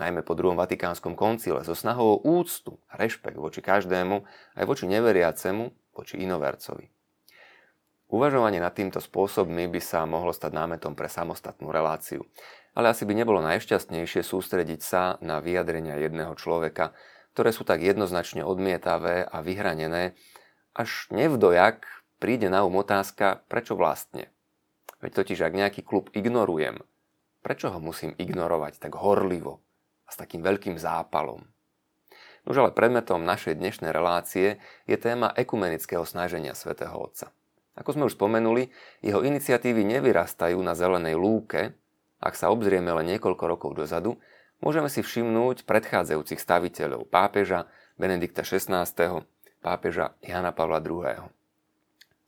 najmä 0.00 0.24
po 0.24 0.32
druhom 0.32 0.56
Vatikánskom 0.56 1.12
koncile, 1.12 1.64
so 1.64 1.76
snahou 1.76 2.16
o 2.16 2.22
úctu 2.24 2.80
a 2.88 2.96
rešpekt 2.96 3.36
voči 3.36 3.60
každému, 3.60 4.24
aj 4.56 4.64
voči 4.64 4.88
neveriacemu, 4.88 5.72
voči 5.92 6.20
inovercovi. 6.20 6.88
Uvažovanie 8.12 8.60
nad 8.60 8.76
týmto 8.76 9.00
spôsobmi 9.00 9.72
by 9.72 9.80
sa 9.80 10.04
mohlo 10.04 10.36
stať 10.36 10.52
námetom 10.52 10.92
pre 10.92 11.08
samostatnú 11.08 11.72
reláciu, 11.72 12.28
ale 12.76 12.92
asi 12.92 13.08
by 13.08 13.16
nebolo 13.16 13.40
najšťastnejšie 13.40 14.20
sústrediť 14.20 14.80
sa 14.84 15.16
na 15.24 15.40
vyjadrenia 15.40 15.96
jedného 15.96 16.36
človeka, 16.36 16.92
ktoré 17.32 17.56
sú 17.56 17.64
tak 17.64 17.80
jednoznačne 17.80 18.44
odmietavé 18.44 19.24
a 19.24 19.40
vyhranené, 19.40 20.12
až 20.76 21.08
nevdojak 21.08 21.88
príde 22.20 22.52
na 22.52 22.64
um 22.68 22.76
otázka, 22.80 23.44
prečo 23.48 23.76
vlastne. 23.76 24.28
Veď 25.00 25.24
totiž, 25.24 25.48
ak 25.48 25.56
nejaký 25.56 25.80
klub 25.80 26.12
ignorujem, 26.12 26.84
prečo 27.40 27.72
ho 27.72 27.80
musím 27.80 28.12
ignorovať 28.20 28.78
tak 28.78 28.94
horlivo, 29.00 29.64
s 30.12 30.20
takým 30.20 30.44
veľkým 30.44 30.76
zápalom. 30.76 31.40
Už 32.44 32.60
ale 32.60 32.76
predmetom 32.76 33.24
našej 33.24 33.56
dnešnej 33.56 33.94
relácie 33.94 34.60
je 34.84 34.96
téma 35.00 35.32
ekumenického 35.32 36.04
snaženia 36.04 36.52
svätého 36.52 36.92
Otca. 36.92 37.32
Ako 37.72 37.96
sme 37.96 38.04
už 38.10 38.20
spomenuli, 38.20 38.68
jeho 39.00 39.24
iniciatívy 39.24 39.80
nevyrastajú 39.88 40.60
na 40.60 40.76
zelenej 40.76 41.16
lúke, 41.16 41.72
ak 42.20 42.36
sa 42.36 42.52
obzrieme 42.52 42.92
len 42.92 43.16
niekoľko 43.16 43.44
rokov 43.48 43.70
dozadu, 43.72 44.20
môžeme 44.60 44.92
si 44.92 45.00
všimnúť 45.00 45.64
predchádzajúcich 45.64 46.36
staviteľov 46.36 47.08
pápeža 47.08 47.70
Benedikta 47.96 48.44
XVI, 48.44 48.84
pápeža 49.64 50.12
Jana 50.20 50.52
Pavla 50.52 50.82
II. 50.82 51.30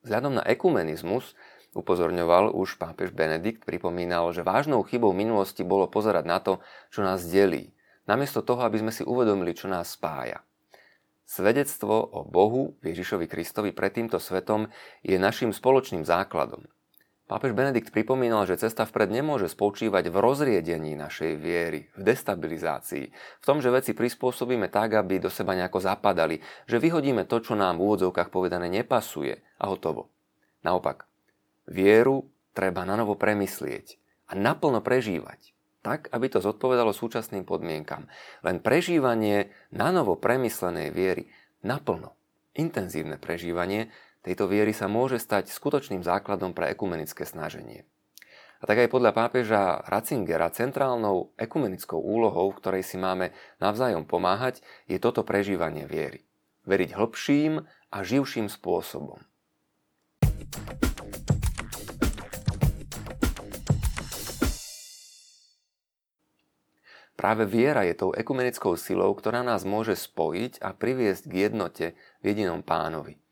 Vzhľadom 0.07 0.41
na 0.41 0.45
ekumenizmus 0.47 1.37
upozorňoval 1.75 2.55
už 2.55 2.79
pápež 2.79 3.11
Benedikt, 3.11 3.67
pripomínal, 3.67 4.31
že 4.31 4.47
vážnou 4.47 4.87
chybou 4.87 5.11
minulosti 5.11 5.67
bolo 5.67 5.91
pozerať 5.91 6.25
na 6.25 6.39
to, 6.39 6.63
čo 6.95 7.03
nás 7.03 7.27
delí, 7.27 7.74
namiesto 8.05 8.45
toho, 8.45 8.65
aby 8.65 8.81
sme 8.81 8.93
si 8.93 9.05
uvedomili, 9.05 9.53
čo 9.57 9.69
nás 9.69 9.97
spája. 9.97 10.45
Svedectvo 11.25 12.05
o 12.05 12.21
Bohu, 12.29 12.77
Ježišovi 12.85 13.25
Kristovi 13.25 13.73
pred 13.73 13.97
týmto 13.97 14.21
svetom 14.21 14.69
je 15.01 15.17
našim 15.17 15.57
spoločným 15.57 16.05
základom. 16.05 16.69
Pápež 17.25 17.57
Benedikt 17.57 17.89
pripomínal, 17.89 18.45
že 18.45 18.61
cesta 18.61 18.85
vpred 18.85 19.09
nemôže 19.09 19.49
spočívať 19.49 20.13
v 20.13 20.17
rozriedení 20.21 20.93
našej 20.93 21.41
viery, 21.41 21.89
v 21.97 22.13
destabilizácii, 22.13 23.05
v 23.41 23.45
tom, 23.49 23.65
že 23.65 23.73
veci 23.73 23.97
prispôsobíme 23.97 24.69
tak, 24.69 24.93
aby 24.93 25.25
do 25.25 25.33
seba 25.33 25.57
nejako 25.57 25.81
zapadali, 25.81 26.45
že 26.69 26.77
vyhodíme 26.77 27.25
to, 27.25 27.41
čo 27.41 27.57
nám 27.57 27.81
v 27.81 27.89
úvodzovkách 27.89 28.29
povedané 28.29 28.69
nepasuje 28.69 29.41
a 29.41 29.65
hotovo. 29.65 30.13
Naopak, 30.69 31.09
vieru 31.65 32.29
treba 32.53 32.85
na 32.85 33.01
novo 33.01 33.17
premyslieť 33.17 33.97
a 34.29 34.37
naplno 34.37 34.85
prežívať, 34.85 35.54
tak, 35.85 36.09
aby 36.17 36.33
to 36.33 36.41
zodpovedalo 36.41 36.97
súčasným 36.97 37.45
podmienkam. 37.45 38.09
Len 38.41 38.65
prežívanie 38.65 39.53
na 39.69 39.93
novo 39.93 40.17
premyslenej 40.17 40.89
viery, 40.89 41.29
naplno, 41.61 42.17
intenzívne 42.57 43.21
prežívanie, 43.21 43.93
tejto 44.25 44.49
viery 44.49 44.73
sa 44.73 44.89
môže 44.89 45.21
stať 45.21 45.53
skutočným 45.53 46.01
základom 46.01 46.57
pre 46.57 46.73
ekumenické 46.73 47.29
snaženie. 47.29 47.85
A 48.59 48.65
tak 48.65 48.81
aj 48.81 48.89
podľa 48.89 49.13
pápeža 49.13 49.85
Ratzingera 49.85 50.49
centrálnou 50.49 51.37
ekumenickou 51.37 52.01
úlohou, 52.01 52.49
v 52.49 52.59
ktorej 52.65 52.85
si 52.89 52.97
máme 52.97 53.37
navzájom 53.61 54.09
pomáhať, 54.09 54.65
je 54.89 54.97
toto 54.97 55.21
prežívanie 55.21 55.85
viery. 55.85 56.25
Veriť 56.65 56.97
hĺbším 56.97 57.61
a 57.93 57.99
živším 58.01 58.49
spôsobom. 58.49 59.21
Práve 67.15 67.47
viera 67.47 67.87
je 67.87 67.95
tou 67.95 68.11
ekumenickou 68.11 68.75
silou, 68.75 69.15
ktorá 69.15 69.47
nás 69.47 69.63
môže 69.63 69.95
spojiť 69.95 70.59
a 70.59 70.75
priviesť 70.75 71.31
k 71.31 71.35
jednote 71.47 71.87
v 72.21 72.25
jedinom 72.35 72.67
pánovi. 72.67 73.23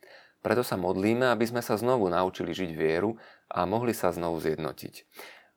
Preto 0.43 0.67
sa 0.67 0.79
modlíme, 0.79 1.31
aby 1.31 1.47
sme 1.47 1.63
sa 1.63 1.79
znovu 1.79 2.11
naučili 2.11 2.51
žiť 2.51 2.71
vieru 2.75 3.19
a 3.51 3.63
mohli 3.67 3.95
sa 3.95 4.11
znovu 4.11 4.43
zjednotiť. 4.43 4.95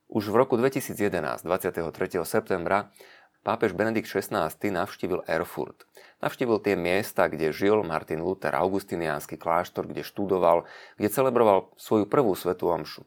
Už 0.10 0.30
v 0.30 0.36
roku 0.38 0.58
2011, 0.62 1.42
23. 1.42 1.82
septembra, 2.22 2.94
pápež 3.42 3.74
Benedikt 3.74 4.06
XVI 4.06 4.54
navštívil 4.54 5.26
Erfurt. 5.26 5.90
Navštívil 6.22 6.62
tie 6.62 6.78
miesta, 6.78 7.26
kde 7.26 7.50
žil 7.50 7.82
Martin 7.82 8.22
Luther, 8.22 8.54
augustiniánsky 8.54 9.38
kláštor, 9.38 9.90
kde 9.90 10.06
študoval, 10.06 10.70
kde 10.98 11.10
celebroval 11.10 11.74
svoju 11.78 12.06
prvú 12.06 12.38
svetú 12.38 12.70
omšu. 12.70 13.06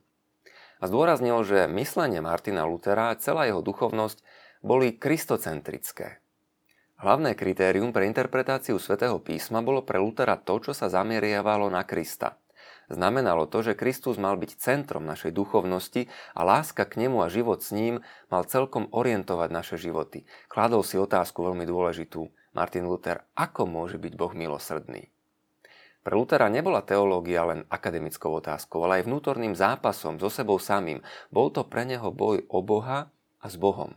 A 0.78 0.86
zdôraznil, 0.86 1.42
že 1.42 1.66
myslenie 1.70 2.22
Martina 2.22 2.62
Luthera 2.66 3.10
a 3.10 3.18
celá 3.18 3.50
jeho 3.50 3.62
duchovnosť 3.62 4.22
boli 4.62 4.98
kristocentrické. 4.98 6.18
Hlavné 6.98 7.38
kritérium 7.38 7.94
pre 7.94 8.10
interpretáciu 8.10 8.74
svätého 8.82 9.22
písma 9.22 9.62
bolo 9.62 9.86
pre 9.86 10.02
Lutera 10.02 10.34
to, 10.34 10.58
čo 10.58 10.74
sa 10.74 10.90
zameriavalo 10.90 11.70
na 11.70 11.86
Krista. 11.86 12.34
Znamenalo 12.88 13.46
to, 13.46 13.60
že 13.60 13.78
Kristus 13.78 14.16
mal 14.16 14.40
byť 14.40 14.58
centrom 14.58 15.04
našej 15.04 15.30
duchovnosti 15.30 16.08
a 16.32 16.40
láska 16.42 16.88
k 16.88 17.06
nemu 17.06 17.20
a 17.20 17.28
život 17.28 17.60
s 17.60 17.70
ním 17.70 18.00
mal 18.32 18.48
celkom 18.48 18.88
orientovať 18.90 19.48
naše 19.52 19.76
životy. 19.76 20.24
Kladol 20.48 20.80
si 20.82 20.96
otázku 20.96 21.44
veľmi 21.44 21.68
dôležitú. 21.68 22.32
Martin 22.56 22.88
Luther, 22.88 23.22
ako 23.36 23.68
môže 23.68 24.00
byť 24.00 24.12
Boh 24.16 24.32
milosrdný? 24.32 25.12
Pre 26.00 26.14
Lutera 26.16 26.48
nebola 26.48 26.80
teológia 26.80 27.44
len 27.44 27.68
akademickou 27.68 28.32
otázkou, 28.40 28.80
ale 28.88 29.04
aj 29.04 29.06
vnútorným 29.06 29.52
zápasom 29.52 30.16
so 30.16 30.32
sebou 30.32 30.56
samým. 30.56 31.04
Bol 31.28 31.52
to 31.52 31.68
pre 31.68 31.84
neho 31.84 32.08
boj 32.08 32.48
o 32.48 32.64
Boha 32.64 33.12
a 33.38 33.46
s 33.46 33.60
Bohom. 33.60 33.92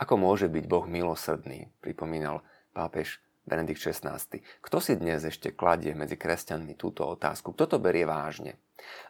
Ako 0.00 0.16
môže 0.16 0.48
byť 0.48 0.64
Boh 0.68 0.86
milosrdný, 0.88 1.68
pripomínal 1.84 2.40
pápež 2.72 3.20
Benedikt 3.42 3.82
XVI. 3.82 4.22
Kto 4.62 4.78
si 4.78 4.94
dnes 4.94 5.26
ešte 5.26 5.50
kladie 5.50 5.98
medzi 5.98 6.14
kresťanmi 6.14 6.78
túto 6.78 7.02
otázku? 7.10 7.50
Kto 7.52 7.76
to 7.76 7.78
berie 7.82 8.06
vážne? 8.06 8.54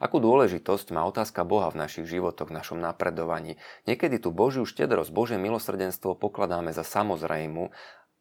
Akú 0.00 0.20
dôležitosť 0.24 0.92
má 0.96 1.04
otázka 1.04 1.44
Boha 1.44 1.68
v 1.68 1.84
našich 1.84 2.08
životoch, 2.08 2.48
v 2.48 2.56
našom 2.56 2.80
napredovaní? 2.80 3.60
Niekedy 3.84 4.20
tú 4.20 4.32
Božiu 4.32 4.64
štedrosť, 4.64 5.12
Božie 5.12 5.36
milosrdenstvo 5.36 6.16
pokladáme 6.16 6.72
za 6.72 6.84
samozrejmu 6.84 7.72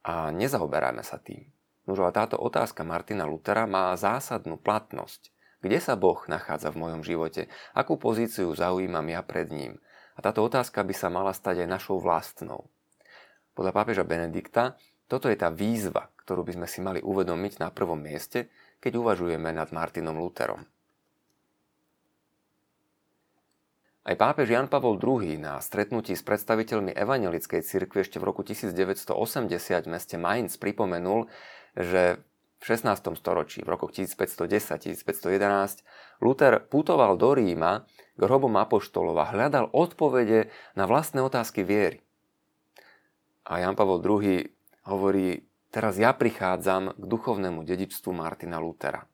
a 0.04 0.36
nezaoberáme 0.36 1.04
sa 1.04 1.16
tým. 1.16 1.48
Nož 1.88 2.04
ale 2.04 2.14
táto 2.14 2.38
otázka 2.38 2.84
Martina 2.84 3.24
Lutera 3.24 3.64
má 3.66 3.96
zásadnú 3.96 4.60
platnosť. 4.60 5.32
Kde 5.62 5.80
sa 5.80 5.94
Boh 5.96 6.20
nachádza 6.28 6.74
v 6.74 6.82
mojom 6.82 7.02
živote? 7.06 7.48
Akú 7.72 7.96
pozíciu 7.96 8.52
zaujímam 8.52 9.06
ja 9.08 9.22
pred 9.24 9.48
ním? 9.54 9.78
A 10.16 10.20
táto 10.20 10.44
otázka 10.44 10.84
by 10.84 10.94
sa 10.96 11.08
mala 11.08 11.32
stať 11.32 11.64
aj 11.64 11.70
našou 11.70 11.98
vlastnou. 12.00 12.68
Podľa 13.56 13.72
pápeža 13.72 14.04
Benedikta 14.08 14.80
toto 15.12 15.28
je 15.28 15.36
tá 15.36 15.52
výzva, 15.52 16.08
ktorú 16.24 16.48
by 16.48 16.56
sme 16.56 16.68
si 16.72 16.80
mali 16.80 17.04
uvedomiť 17.04 17.60
na 17.60 17.68
prvom 17.68 18.00
mieste, 18.00 18.48
keď 18.80 19.04
uvažujeme 19.04 19.52
nad 19.52 19.70
Martinom 19.76 20.16
Lutherom. 20.16 20.64
Aj 24.02 24.18
pápež 24.18 24.50
Jan 24.50 24.66
Pavol 24.66 24.98
II 24.98 25.38
na 25.38 25.62
stretnutí 25.62 26.18
s 26.18 26.26
predstaviteľmi 26.26 26.90
evangelickej 26.98 27.62
cirkvi 27.62 28.02
ešte 28.02 28.18
v 28.18 28.34
roku 28.34 28.42
1980 28.42 29.14
v 29.86 29.92
meste 29.94 30.18
Mainz 30.18 30.58
pripomenul, 30.58 31.30
že 31.78 32.18
v 32.62 32.78
16. 32.78 33.18
storočí, 33.18 33.66
v 33.66 33.74
rokoch 33.74 33.90
1510-1511, 33.98 35.82
Luther 36.22 36.62
putoval 36.62 37.18
do 37.18 37.34
Ríma 37.34 37.90
k 38.14 38.22
hrobom 38.22 38.54
apoštolov 38.62 39.18
a 39.18 39.26
hľadal 39.34 39.74
odpovede 39.74 40.54
na 40.78 40.86
vlastné 40.86 41.26
otázky 41.26 41.66
viery. 41.66 42.06
A 43.50 43.66
Jan 43.66 43.74
Pavel 43.74 43.98
II 44.06 44.46
hovorí, 44.86 45.50
teraz 45.74 45.98
ja 45.98 46.14
prichádzam 46.14 46.94
k 46.94 47.04
duchovnému 47.10 47.66
dedičstvu 47.66 48.14
Martina 48.14 48.62
Lutera. 48.62 49.10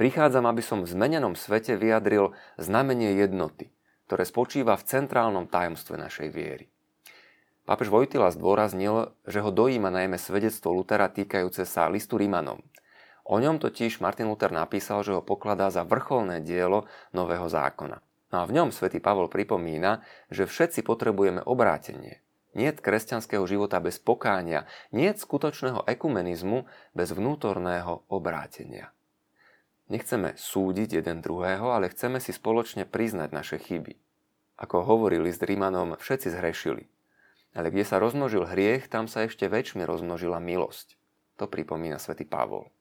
Prichádzam, 0.00 0.48
aby 0.48 0.64
som 0.64 0.80
v 0.80 0.88
zmenenom 0.88 1.36
svete 1.36 1.76
vyjadril 1.76 2.32
znamenie 2.56 3.20
jednoty, 3.20 3.68
ktoré 4.08 4.24
spočíva 4.24 4.80
v 4.80 4.86
centrálnom 4.88 5.44
tajomstve 5.44 6.00
našej 6.00 6.32
viery. 6.32 6.72
Pápež 7.68 7.92
Vojtila 7.92 8.32
zdôraznil, 8.32 9.12
že 9.28 9.44
ho 9.44 9.52
dojíma 9.52 9.92
najmä 9.92 10.16
svedectvo 10.16 10.72
Lutera 10.72 11.12
týkajúce 11.12 11.68
sa 11.68 11.92
listu 11.92 12.16
Rímanom. 12.16 12.64
O 13.28 13.36
ňom 13.36 13.60
totiž 13.60 14.00
Martin 14.00 14.32
Luther 14.32 14.48
napísal, 14.48 15.04
že 15.04 15.12
ho 15.12 15.20
pokladá 15.20 15.68
za 15.68 15.84
vrcholné 15.84 16.40
dielo 16.40 16.88
Nového 17.12 17.44
zákona. 17.44 18.00
No 18.32 18.36
a 18.40 18.48
v 18.48 18.56
ňom 18.56 18.72
svätý 18.72 19.04
Pavol 19.04 19.28
pripomína, 19.28 20.00
že 20.32 20.48
všetci 20.48 20.80
potrebujeme 20.80 21.44
obrátenie. 21.44 22.24
Nie 22.56 22.72
kresťanského 22.72 23.44
života 23.44 23.84
bez 23.84 24.00
pokánia, 24.00 24.64
nie 24.96 25.12
skutočného 25.12 25.84
ekumenizmu 25.84 26.64
bez 26.96 27.12
vnútorného 27.12 28.08
obrátenia. 28.08 28.96
Nechceme 29.92 30.32
súdiť 30.36 31.04
jeden 31.04 31.20
druhého, 31.20 31.68
ale 31.68 31.92
chceme 31.92 32.24
si 32.24 32.32
spoločne 32.32 32.88
priznať 32.88 33.28
naše 33.32 33.56
chyby. 33.60 33.96
Ako 34.56 34.84
hovorili 34.84 35.28
s 35.28 35.40
Rímanom, 35.40 36.00
všetci 36.00 36.32
zhrešili. 36.32 36.88
Ale 37.52 37.68
kde 37.68 37.84
sa 37.84 38.00
rozmnožil 38.00 38.48
hriech, 38.48 38.88
tam 38.88 39.04
sa 39.04 39.28
ešte 39.28 39.48
väčšmi 39.48 39.84
rozmnožila 39.84 40.40
milosť. 40.40 40.96
To 41.40 41.44
pripomína 41.48 42.00
svätý 42.00 42.24
Pavol. 42.24 42.72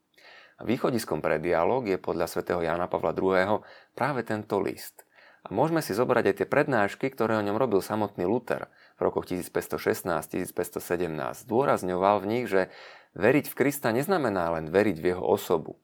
Východiskom 0.57 1.21
pre 1.21 1.37
dialog 1.37 1.85
je 1.85 2.01
podľa 2.01 2.25
svätého 2.25 2.57
Jana 2.65 2.89
Pavla 2.89 3.13
II. 3.13 3.61
práve 3.93 4.25
tento 4.25 4.57
list. 4.57 5.05
A 5.45 5.53
môžeme 5.53 5.85
si 5.85 5.93
zobrať 5.93 6.33
aj 6.33 6.35
tie 6.41 6.49
prednášky, 6.49 7.13
ktoré 7.13 7.37
o 7.37 7.45
ňom 7.45 7.61
robil 7.61 7.77
samotný 7.77 8.25
Luther 8.25 8.65
v 8.97 9.05
rokoch 9.05 9.29
1516-1517. 9.29 11.45
Dôrazňoval 11.45 12.25
v 12.25 12.25
nich, 12.25 12.49
že 12.49 12.73
veriť 13.13 13.53
v 13.53 13.55
Krista 13.55 13.93
neznamená 13.93 14.57
len 14.57 14.73
veriť 14.73 14.97
v 14.97 15.05
jeho 15.13 15.21
osobu, 15.21 15.77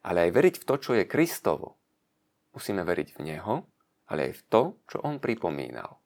ale 0.00 0.24
aj 0.24 0.40
veriť 0.40 0.56
v 0.56 0.64
to, 0.72 0.74
čo 0.80 0.96
je 0.96 1.04
Kristovo. 1.04 1.76
Musíme 2.56 2.80
veriť 2.80 3.20
v 3.20 3.28
Neho, 3.28 3.68
ale 4.08 4.32
aj 4.32 4.40
v 4.40 4.42
to, 4.48 4.62
čo 4.88 5.04
On 5.04 5.20
pripomínal. 5.20 6.00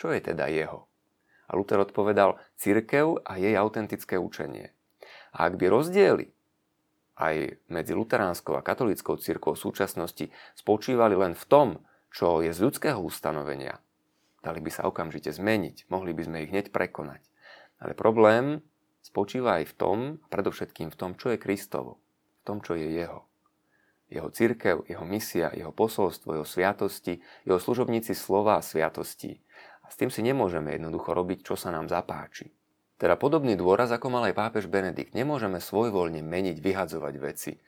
Čo 0.00 0.08
je 0.08 0.24
teda 0.24 0.48
Jeho? 0.48 0.88
A 1.52 1.54
Luther 1.54 1.84
odpovedal 1.84 2.40
cirkev 2.56 3.20
a 3.28 3.36
jej 3.36 3.52
autentické 3.60 4.16
učenie. 4.16 4.72
A 5.36 5.52
ak 5.52 5.60
by 5.60 5.68
rozdiely 5.68 6.32
aj 7.16 7.60
medzi 7.68 7.92
luteránskou 7.92 8.56
a 8.56 8.64
katolickou 8.64 9.20
církvou 9.20 9.52
v 9.54 9.64
súčasnosti 9.68 10.26
spočívali 10.56 11.12
len 11.16 11.36
v 11.36 11.44
tom, 11.44 11.68
čo 12.12 12.44
je 12.44 12.52
z 12.52 12.60
ľudského 12.60 13.00
ustanovenia, 13.00 13.80
dali 14.44 14.60
by 14.60 14.70
sa 14.72 14.84
okamžite 14.84 15.32
zmeniť, 15.32 15.88
mohli 15.88 16.12
by 16.12 16.22
sme 16.28 16.42
ich 16.44 16.52
hneď 16.52 16.68
prekonať. 16.72 17.24
Ale 17.80 17.96
problém 17.96 18.60
spočíva 19.00 19.62
aj 19.62 19.72
v 19.72 19.74
tom, 19.74 19.98
predovšetkým 20.28 20.92
v 20.92 20.98
tom, 20.98 21.10
čo 21.16 21.32
je 21.32 21.40
Kristovo, 21.40 21.98
v 22.40 22.42
tom, 22.44 22.58
čo 22.60 22.76
je 22.76 22.86
Jeho. 22.86 23.26
Jeho 24.12 24.28
církev, 24.28 24.84
jeho 24.92 25.08
misia, 25.08 25.48
jeho 25.56 25.72
posolstvo, 25.72 26.36
jeho 26.36 26.44
sviatosti, 26.44 27.24
jeho 27.48 27.56
služobníci 27.56 28.12
slova 28.12 28.60
a 28.60 28.62
sviatosti. 28.62 29.40
A 29.80 29.88
s 29.88 29.96
tým 29.96 30.12
si 30.12 30.20
nemôžeme 30.20 30.76
jednoducho 30.76 31.16
robiť, 31.16 31.48
čo 31.48 31.56
sa 31.56 31.72
nám 31.72 31.88
zapáči. 31.88 32.52
Teda 33.02 33.18
podobný 33.18 33.58
dôraz, 33.58 33.90
ako 33.90 34.14
mal 34.14 34.30
aj 34.30 34.38
pápež 34.38 34.70
Benedikt. 34.70 35.10
Nemôžeme 35.18 35.58
svojvoľne 35.58 36.22
meniť, 36.22 36.62
vyhadzovať 36.62 37.14
veci. 37.18 37.58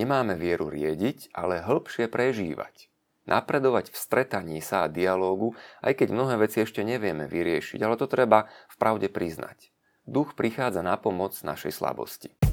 Nemáme 0.00 0.32
vieru 0.40 0.72
riediť, 0.72 1.36
ale 1.36 1.60
hĺbšie 1.60 2.08
prežívať. 2.08 2.88
Napredovať 3.28 3.92
v 3.92 3.96
stretaní 4.00 4.64
sa 4.64 4.88
a 4.88 4.92
dialógu, 4.92 5.52
aj 5.84 6.00
keď 6.00 6.08
mnohé 6.08 6.40
veci 6.40 6.64
ešte 6.64 6.80
nevieme 6.80 7.28
vyriešiť, 7.28 7.84
ale 7.84 8.00
to 8.00 8.08
treba 8.08 8.48
v 8.72 8.76
pravde 8.80 9.12
priznať. 9.12 9.68
Duch 10.08 10.32
prichádza 10.32 10.80
na 10.80 10.96
pomoc 10.96 11.36
našej 11.36 11.76
slabosti. 11.76 12.45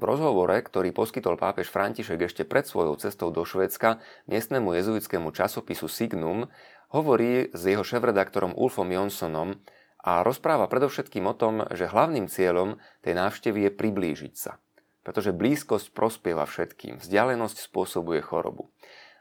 V 0.00 0.08
rozhovore, 0.08 0.56
ktorý 0.56 0.96
poskytol 0.96 1.36
pápež 1.36 1.68
František 1.68 2.24
ešte 2.24 2.48
pred 2.48 2.64
svojou 2.64 2.96
cestou 2.96 3.28
do 3.28 3.44
Švédska 3.44 4.00
miestnemu 4.32 4.72
jezuitskému 4.80 5.28
časopisu 5.28 5.92
Signum, 5.92 6.48
hovorí 6.88 7.52
s 7.52 7.68
jeho 7.68 7.84
šéf-redaktorom 7.84 8.56
Ulfom 8.56 8.88
Jonsonom 8.88 9.60
a 10.00 10.24
rozpráva 10.24 10.72
predovšetkým 10.72 11.28
o 11.28 11.36
tom, 11.36 11.68
že 11.76 11.84
hlavným 11.84 12.32
cieľom 12.32 12.80
tej 13.04 13.12
návštevy 13.12 13.68
je 13.68 13.70
priblížiť 13.76 14.34
sa. 14.40 14.56
Pretože 15.04 15.36
blízkosť 15.36 15.92
prospieva 15.92 16.48
všetkým, 16.48 16.96
vzdialenosť 17.04 17.60
spôsobuje 17.68 18.24
chorobu. 18.24 18.72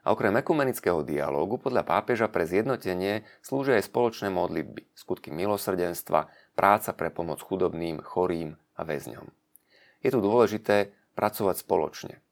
A 0.08 0.16
okrem 0.16 0.32
ekumenického 0.40 1.04
dialógu 1.04 1.60
podľa 1.60 1.84
pápeža 1.84 2.32
pre 2.32 2.48
zjednotenie 2.48 3.28
slúžia 3.44 3.84
aj 3.84 3.92
spoločné 3.92 4.32
modlitby, 4.32 4.96
skutky 4.96 5.28
milosrdenstva, 5.36 6.32
práca 6.56 6.96
pre 6.96 7.12
pomoc 7.12 7.44
chudobným, 7.44 8.00
chorým 8.00 8.56
a 8.80 8.88
väzňom 8.88 9.39
je 10.04 10.10
tu 10.12 10.20
dôležité 10.20 10.96
pracovať 11.16 11.64
spoločne. 11.64 12.24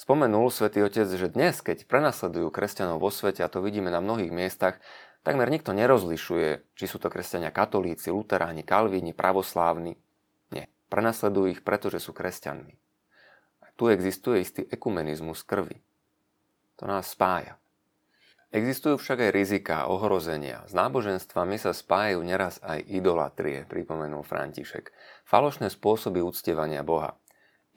Spomenul 0.00 0.48
svätý 0.48 0.80
Otec, 0.80 1.04
že 1.12 1.28
dnes, 1.28 1.60
keď 1.60 1.84
prenasledujú 1.84 2.48
kresťanov 2.48 3.04
vo 3.04 3.12
svete, 3.12 3.44
a 3.44 3.52
to 3.52 3.60
vidíme 3.60 3.92
na 3.92 4.00
mnohých 4.00 4.32
miestach, 4.32 4.80
takmer 5.20 5.52
nikto 5.52 5.76
nerozlišuje, 5.76 6.72
či 6.72 6.84
sú 6.88 6.96
to 6.96 7.12
kresťania 7.12 7.52
katolíci, 7.52 8.08
luteráni, 8.08 8.64
kalvíni, 8.64 9.12
pravoslávni. 9.12 10.00
Nie, 10.56 10.72
prenasledujú 10.88 11.52
ich, 11.52 11.60
pretože 11.60 12.00
sú 12.00 12.16
kresťanmi. 12.16 12.72
A 13.60 13.76
tu 13.76 13.92
existuje 13.92 14.40
istý 14.40 14.64
ekumenizmus 14.72 15.44
krvi. 15.44 15.84
To 16.80 16.88
nás 16.88 17.12
spája. 17.12 17.59
Existujú 18.50 18.98
však 18.98 19.30
aj 19.30 19.30
rizika, 19.30 19.86
ohrozenia. 19.86 20.66
S 20.66 20.74
náboženstvami 20.74 21.54
sa 21.54 21.70
spájajú 21.70 22.18
neraz 22.26 22.58
aj 22.66 22.82
idolatrie, 22.82 23.62
pripomenul 23.70 24.26
František. 24.26 24.90
Falošné 25.22 25.70
spôsoby 25.70 26.18
uctievania 26.18 26.82
Boha. 26.82 27.14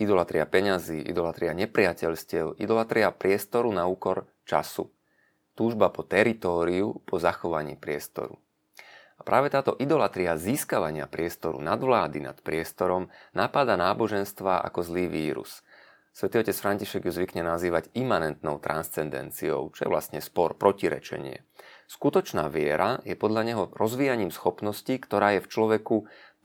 Idolatria 0.01 0.50
peňazí, 0.50 0.98
idolatria 0.98 1.53
nepriateľstiev, 1.53 2.58
idolatria 2.58 3.13
priestoru 3.13 3.70
na 3.70 3.86
úkor 3.86 4.25
času. 4.50 4.89
Túžba 5.53 5.94
po 5.94 6.01
teritóriu, 6.01 7.06
po 7.06 7.22
zachovaní 7.22 7.77
priestoru. 7.77 8.42
A 9.13 9.22
práve 9.22 9.53
táto 9.53 9.77
idolatria 9.77 10.42
získavania 10.42 11.06
priestoru, 11.06 11.62
nadvlády 11.62 12.18
nad 12.18 12.42
priestorom, 12.42 13.13
napadá 13.38 13.77
náboženstva 13.77 14.65
ako 14.65 14.82
zlý 14.82 15.06
vírus– 15.06 15.62
Svetý 16.13 16.46
otec 16.46 16.53
František 16.53 17.10
ju 17.10 17.12
zvykne 17.12 17.41
nazývať 17.41 17.89
imanentnou 17.98 18.62
transcendenciou, 18.62 19.74
čo 19.74 19.82
je 19.82 19.89
vlastne 19.89 20.22
spor, 20.22 20.53
protirečenie. 20.53 21.41
Skutočná 21.89 22.53
viera 22.53 23.01
je 23.01 23.17
podľa 23.17 23.41
neho 23.41 23.63
rozvíjaním 23.74 24.29
schopnosti, 24.29 24.93
ktorá 24.93 25.34
je 25.34 25.41
v 25.41 25.50
človeku 25.50 25.96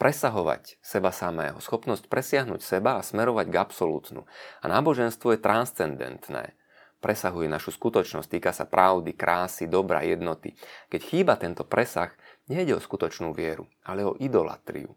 presahovať 0.01 0.81
seba 0.81 1.13
samého, 1.13 1.61
schopnosť 1.61 2.09
presiahnuť 2.09 2.65
seba 2.65 2.97
a 2.97 3.05
smerovať 3.05 3.47
k 3.53 3.61
absolútnu. 3.61 4.25
A 4.65 4.65
náboženstvo 4.73 5.37
je 5.37 5.45
transcendentné. 5.45 6.57
Presahuje 7.05 7.47
našu 7.47 7.71
skutočnosť, 7.77 8.27
týka 8.27 8.51
sa 8.57 8.65
pravdy, 8.65 9.15
krásy, 9.15 9.69
dobra, 9.69 10.01
jednoty. 10.01 10.57
Keď 10.89 11.01
chýba 11.05 11.37
tento 11.37 11.63
presah, 11.69 12.11
nejde 12.49 12.75
o 12.75 12.83
skutočnú 12.83 13.37
vieru, 13.37 13.69
ale 13.85 14.03
o 14.03 14.17
idolatriu. 14.17 14.97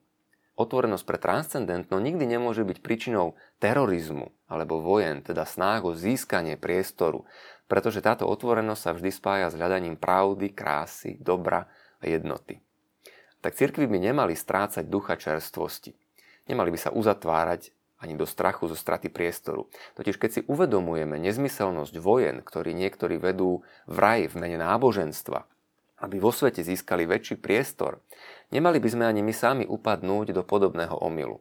Otvorenosť 0.59 1.05
pre 1.07 1.17
transcendentno 1.17 1.97
nikdy 1.97 2.27
nemôže 2.27 2.67
byť 2.67 2.83
príčinou 2.83 3.39
terorizmu 3.63 4.35
alebo 4.51 4.83
vojen, 4.83 5.23
teda 5.23 5.47
snách 5.47 5.81
o 5.87 5.91
získanie 5.95 6.59
priestoru, 6.59 7.23
pretože 7.71 8.03
táto 8.03 8.27
otvorenosť 8.27 8.81
sa 8.83 8.91
vždy 8.91 9.11
spája 9.15 9.47
s 9.47 9.55
hľadaním 9.55 9.95
pravdy, 9.95 10.51
krásy, 10.51 11.15
dobra 11.23 11.71
a 11.99 12.03
jednoty. 12.03 12.59
Tak 13.41 13.55
cirkvy 13.57 13.87
by 13.87 14.11
nemali 14.11 14.35
strácať 14.35 14.85
ducha 14.85 15.17
čerstvosti. 15.17 15.95
Nemali 16.51 16.69
by 16.69 16.79
sa 16.79 16.91
uzatvárať 16.91 17.73
ani 18.01 18.17
do 18.17 18.25
strachu 18.25 18.65
zo 18.67 18.75
straty 18.75 19.13
priestoru. 19.13 19.69
Totiž 19.93 20.17
keď 20.17 20.29
si 20.29 20.41
uvedomujeme 20.49 21.21
nezmyselnosť 21.21 21.95
vojen, 22.01 22.41
ktorý 22.41 22.73
niektorí 22.73 23.21
vedú 23.21 23.61
v 23.85 23.97
raj 23.97 24.21
v 24.33 24.35
mene 24.41 24.57
náboženstva, 24.57 25.45
aby 26.01 26.17
vo 26.17 26.33
svete 26.33 26.65
získali 26.65 27.05
väčší 27.05 27.37
priestor, 27.37 28.01
nemali 28.49 28.81
by 28.81 28.89
sme 28.89 29.05
ani 29.05 29.21
my 29.21 29.33
sami 29.33 29.63
upadnúť 29.69 30.33
do 30.33 30.41
podobného 30.41 30.97
omylu. 30.97 31.39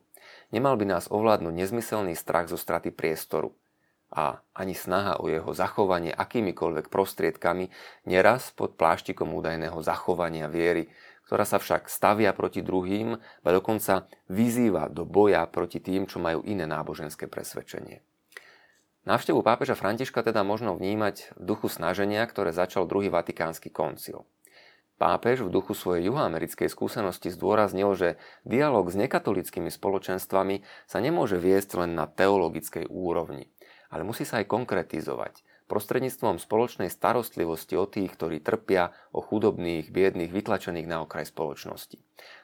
Nemal 0.53 0.77
by 0.77 0.87
nás 0.87 1.09
ovládnuť 1.09 1.55
nezmyselný 1.57 2.13
strach 2.15 2.53
zo 2.53 2.61
straty 2.61 2.93
priestoru 2.93 3.57
a 4.11 4.43
ani 4.59 4.75
snaha 4.75 5.23
o 5.23 5.31
jeho 5.31 5.55
zachovanie 5.55 6.11
akýmikoľvek 6.11 6.91
prostriedkami, 6.91 7.71
neraz 8.11 8.51
pod 8.51 8.75
pláštikom 8.75 9.31
údajného 9.31 9.79
zachovania 9.87 10.51
viery, 10.51 10.91
ktorá 11.31 11.47
sa 11.47 11.63
však 11.63 11.87
stavia 11.87 12.35
proti 12.35 12.59
druhým, 12.59 13.15
a 13.15 13.49
dokonca 13.55 14.11
vyzýva 14.27 14.91
do 14.91 15.07
boja 15.07 15.47
proti 15.47 15.79
tým, 15.79 16.11
čo 16.11 16.19
majú 16.19 16.43
iné 16.43 16.67
náboženské 16.67 17.31
presvedčenie. 17.31 18.03
Návštevu 19.07 19.41
pápeža 19.47 19.79
Františka 19.79 20.27
teda 20.27 20.43
možno 20.43 20.75
vnímať 20.75 21.39
v 21.39 21.43
duchu 21.47 21.71
snaženia, 21.71 22.27
ktoré 22.27 22.51
začal 22.51 22.91
druhý 22.91 23.09
vatikánsky 23.09 23.71
koncil. 23.71 24.27
Pápež 25.01 25.49
v 25.49 25.49
duchu 25.49 25.73
svojej 25.73 26.13
juhoamerickej 26.13 26.69
skúsenosti 26.69 27.33
zdôraznil, 27.33 27.97
že 27.97 28.21
dialog 28.45 28.85
s 28.93 29.01
nekatolickými 29.01 29.73
spoločenstvami 29.73 30.61
sa 30.85 31.01
nemôže 31.01 31.41
viesť 31.41 31.81
len 31.81 31.97
na 31.97 32.05
teologickej 32.05 32.85
úrovni, 32.93 33.49
ale 33.89 34.05
musí 34.05 34.29
sa 34.29 34.45
aj 34.45 34.53
konkretizovať 34.53 35.41
prostredníctvom 35.71 36.43
spoločnej 36.43 36.91
starostlivosti 36.93 37.79
o 37.79 37.87
tých, 37.87 38.13
ktorí 38.13 38.43
trpia, 38.43 38.91
o 39.15 39.23
chudobných, 39.23 39.95
biedných, 39.95 40.35
vytlačených 40.35 40.91
na 40.91 41.07
okraj 41.07 41.31
spoločnosti. 41.31 41.97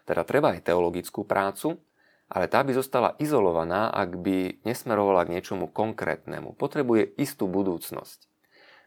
Teda 0.06 0.22
treba 0.22 0.54
aj 0.54 0.64
teologickú 0.64 1.26
prácu, 1.26 1.82
ale 2.30 2.46
tá 2.46 2.62
by 2.62 2.72
zostala 2.72 3.18
izolovaná, 3.18 3.90
ak 3.90 4.16
by 4.16 4.62
nesmerovala 4.62 5.26
k 5.26 5.34
niečomu 5.34 5.66
konkrétnemu. 5.68 6.54
Potrebuje 6.54 7.18
istú 7.18 7.50
budúcnosť. 7.50 8.30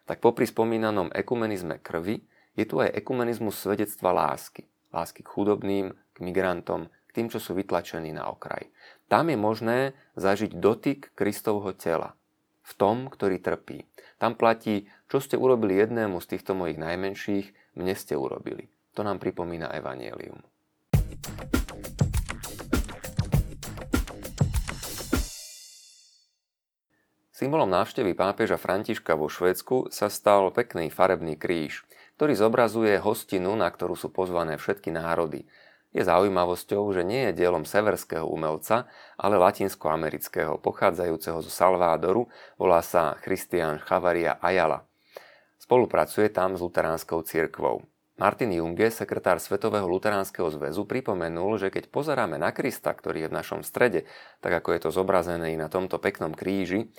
Tak 0.08 0.23
popri 0.23 0.47
spomínanom 0.47 1.12
ekumenizme 1.12 1.77
krvi, 1.84 2.23
je 2.57 2.65
tu 2.65 2.81
aj 2.81 2.91
ekumenizmus 2.91 3.55
svedectva 3.55 4.12
lásky. 4.12 4.65
Lásky 4.89 5.21
k 5.21 5.29
chudobným, 5.29 5.93
k 5.93 6.17
migrantom, 6.19 6.89
k 7.09 7.12
tým, 7.13 7.27
čo 7.29 7.38
sú 7.38 7.53
vytlačení 7.53 8.09
na 8.09 8.25
okraj. 8.29 8.69
Tam 9.05 9.29
je 9.29 9.38
možné 9.38 9.77
zažiť 10.17 10.57
dotyk 10.57 11.13
Kristovho 11.13 11.73
tela. 11.77 12.17
V 12.65 12.71
tom, 12.77 13.09
ktorý 13.09 13.41
trpí. 13.41 13.85
Tam 14.21 14.38
platí, 14.38 14.85
čo 15.09 15.17
ste 15.17 15.38
urobili 15.38 15.77
jednému 15.77 16.21
z 16.21 16.38
týchto 16.38 16.53
mojich 16.53 16.77
najmenších, 16.77 17.77
mne 17.77 17.93
ste 17.97 18.13
urobili. 18.13 18.69
To 18.93 19.01
nám 19.01 19.17
pripomína 19.17 19.73
Evangelium. 19.73 20.41
Symbolom 27.33 27.71
návštevy 27.71 28.19
pápeža 28.19 28.59
Františka 28.59 29.15
vo 29.15 29.31
Švédsku 29.31 29.88
sa 29.95 30.12
stal 30.12 30.51
pekný 30.51 30.91
farebný 30.91 31.39
kríž– 31.39 31.81
ktorý 32.19 32.36
zobrazuje 32.36 32.99
hostinu, 32.99 33.55
na 33.55 33.71
ktorú 33.71 33.95
sú 33.95 34.12
pozvané 34.12 34.60
všetky 34.60 34.91
národy. 34.91 35.47
Je 35.95 36.03
zaujímavosťou, 36.03 36.91
že 36.91 37.08
nie 37.08 37.32
je 37.32 37.39
dielom 37.39 37.63
severského 37.63 38.27
umelca, 38.27 38.91
ale 39.15 39.39
latinskoamerického, 39.39 40.60
pochádzajúceho 40.60 41.39
zo 41.39 41.47
Salvádoru, 41.47 42.27
volá 42.60 42.84
sa 42.84 43.15
Christian 43.23 43.79
Chavaria 43.79 44.36
Ayala. 44.43 44.84
Spolupracuje 45.63 46.27
tam 46.27 46.60
s 46.60 46.62
luteránskou 46.62 47.23
cirkvou. 47.23 47.88
Martin 48.19 48.51
Junge, 48.51 48.91
sekretár 48.91 49.39
Svetového 49.39 49.88
luteránskeho 49.88 50.51
zväzu, 50.51 50.84
pripomenul, 50.84 51.55
že 51.55 51.71
keď 51.71 51.88
pozeráme 51.88 52.36
na 52.36 52.51
Krista, 52.51 52.91
ktorý 52.91 53.23
je 53.25 53.29
v 53.32 53.38
našom 53.39 53.63
strede, 53.63 54.03
tak 54.43 54.60
ako 54.60 54.75
je 54.75 54.79
to 54.84 54.89
zobrazené 54.91 55.55
i 55.55 55.58
na 55.58 55.71
tomto 55.71 55.95
peknom 56.03 56.36
kríži, 56.36 56.91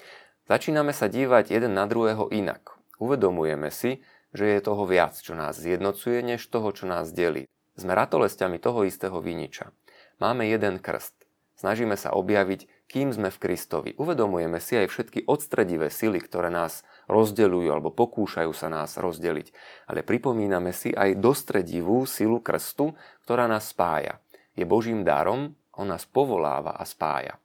začíname 0.48 0.96
sa 0.96 1.12
dívať 1.12 1.52
jeden 1.52 1.76
na 1.76 1.84
druhého 1.84 2.32
inak. 2.32 2.72
Uvedomujeme 2.96 3.68
si, 3.68 4.00
že 4.30 4.46
je 4.56 4.60
toho 4.62 4.86
viac, 4.86 5.18
čo 5.18 5.34
nás 5.34 5.58
zjednocuje, 5.58 6.22
než 6.22 6.46
toho, 6.46 6.70
čo 6.70 6.86
nás 6.86 7.10
delí. 7.10 7.50
Sme 7.74 7.96
ratolestiami 7.96 8.60
toho 8.60 8.84
istého 8.86 9.18
viniča. 9.18 9.72
Máme 10.20 10.46
jeden 10.46 10.78
krst. 10.78 11.16
Snažíme 11.60 11.96
sa 12.00 12.16
objaviť, 12.16 12.88
kým 12.88 13.12
sme 13.12 13.28
v 13.28 13.36
Kristovi. 13.36 13.90
Uvedomujeme 14.00 14.58
si 14.64 14.80
aj 14.80 14.88
všetky 14.88 15.28
odstredivé 15.28 15.92
sily, 15.92 16.18
ktoré 16.24 16.48
nás 16.48 16.88
rozdeľujú 17.06 17.68
alebo 17.68 17.92
pokúšajú 17.92 18.48
sa 18.56 18.72
nás 18.72 18.96
rozdeliť. 18.96 19.52
Ale 19.84 20.00
pripomíname 20.00 20.72
si 20.72 20.90
aj 20.96 21.20
dostredivú 21.20 22.08
silu 22.08 22.40
krstu, 22.40 22.96
ktorá 23.28 23.44
nás 23.44 23.76
spája. 23.76 24.24
Je 24.56 24.64
Božím 24.64 25.04
darom, 25.04 25.52
on 25.76 25.92
nás 25.92 26.08
povoláva 26.08 26.80
a 26.80 26.84
spája. 26.88 27.36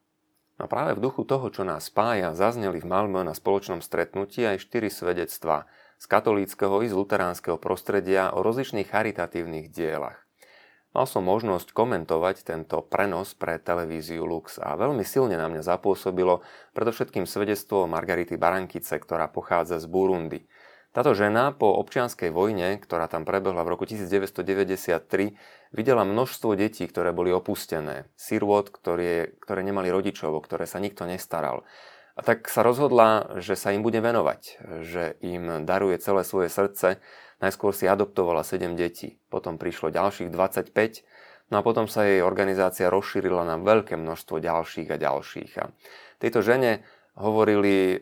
No 0.55 0.71
práve 0.71 0.95
v 0.95 1.03
duchu 1.11 1.27
toho, 1.27 1.51
čo 1.51 1.67
nás 1.67 1.91
spája, 1.91 2.31
zazneli 2.31 2.79
v 2.79 2.87
Malmö 2.87 3.27
na 3.27 3.35
spoločnom 3.35 3.83
stretnutí 3.83 4.47
aj 4.47 4.63
štyri 4.63 4.87
svedectvá 4.87 5.67
z 5.99 6.05
katolíckého 6.05 6.83
i 6.83 6.87
z 6.87 6.95
luteránskeho 6.95 7.59
prostredia 7.59 8.33
o 8.35 8.43
rozličných 8.43 8.89
charitatívnych 8.89 9.71
dielach. 9.71 10.21
Mal 10.95 11.03
som 11.11 11.27
možnosť 11.27 11.75
komentovať 11.75 12.47
tento 12.47 12.79
prenos 12.87 13.35
pre 13.35 13.59
televíziu 13.59 14.23
Lux 14.23 14.55
a 14.63 14.79
veľmi 14.79 15.03
silne 15.03 15.35
na 15.35 15.51
mňa 15.51 15.63
zapôsobilo 15.63 16.39
predovšetkým 16.71 17.27
svedectvo 17.27 17.83
Margarity 17.83 18.39
Barankice, 18.39 18.95
ktorá 18.95 19.27
pochádza 19.27 19.83
z 19.83 19.91
Burundi. 19.91 20.47
Táto 20.95 21.11
žena 21.11 21.51
po 21.51 21.75
občianskej 21.83 22.31
vojne, 22.31 22.79
ktorá 22.79 23.11
tam 23.11 23.27
prebehla 23.27 23.67
v 23.67 23.75
roku 23.75 23.83
1993, 23.83 25.35
Videla 25.75 26.07
množstvo 26.07 26.55
detí, 26.55 26.87
ktoré 26.87 27.11
boli 27.11 27.35
opustené, 27.35 28.07
sirôt, 28.15 28.63
ktoré, 28.63 29.35
ktoré 29.43 29.59
nemali 29.59 29.91
rodičov, 29.91 30.31
o 30.31 30.39
ktoré 30.39 30.63
sa 30.63 30.79
nikto 30.79 31.03
nestaral. 31.03 31.67
A 32.15 32.23
tak 32.23 32.47
sa 32.47 32.63
rozhodla, 32.63 33.35
že 33.43 33.59
sa 33.59 33.75
im 33.75 33.83
bude 33.83 33.99
venovať, 33.99 34.41
že 34.87 35.19
im 35.19 35.67
daruje 35.67 35.99
celé 35.99 36.23
svoje 36.23 36.47
srdce. 36.47 37.03
Najskôr 37.43 37.75
si 37.75 37.91
adoptovala 37.91 38.47
7 38.47 38.71
detí, 38.79 39.19
potom 39.27 39.59
prišlo 39.59 39.91
ďalších 39.91 40.31
25, 40.31 41.51
no 41.51 41.59
a 41.59 41.61
potom 41.61 41.91
sa 41.91 42.07
jej 42.07 42.23
organizácia 42.23 42.87
rozšírila 42.87 43.43
na 43.43 43.59
veľké 43.59 43.99
množstvo 43.99 44.39
ďalších 44.39 44.87
a 44.95 44.97
ďalších. 44.97 45.51
A 45.59 45.75
tejto 46.23 46.39
žene 46.39 46.87
hovorili, 47.19 47.99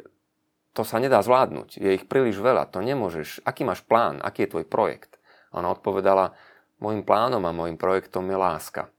to 0.78 0.86
sa 0.86 1.02
nedá 1.02 1.18
zvládnuť, 1.26 1.82
je 1.82 1.98
ich 1.98 2.06
príliš 2.06 2.38
veľa, 2.38 2.70
to 2.70 2.86
nemôžeš, 2.86 3.42
aký 3.42 3.66
máš 3.66 3.82
plán, 3.82 4.22
aký 4.22 4.46
je 4.46 4.54
tvoj 4.54 4.66
projekt? 4.70 5.18
Ona 5.58 5.74
odpovedala, 5.74 6.38
môjim 6.78 7.02
plánom 7.02 7.42
a 7.42 7.56
môjim 7.56 7.82
projektom 7.82 8.30
je 8.30 8.38
láska. 8.38 8.94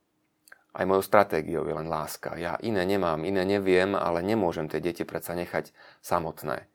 Aj 0.75 0.83
mojou 0.83 1.07
stratégiou 1.07 1.63
je 1.71 1.75
len 1.75 1.87
láska. 1.87 2.35
Ja 2.35 2.59
iné 2.59 2.83
nemám, 2.83 3.23
iné 3.23 3.47
neviem, 3.47 3.95
ale 3.95 4.27
nemôžem 4.27 4.67
tie 4.67 4.83
deti 4.83 5.07
predsa 5.07 5.39
nechať 5.39 5.71
samotné. 6.03 6.67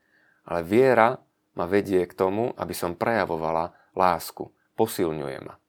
Ale 0.47 0.59
viera 0.63 1.19
ma 1.59 1.67
vedie 1.67 2.07
k 2.07 2.15
tomu, 2.15 2.55
aby 2.55 2.71
som 2.71 2.95
prejavovala 2.95 3.75
lásku. 3.99 4.47
Posilňuje 4.79 5.39
ma. 5.43 5.59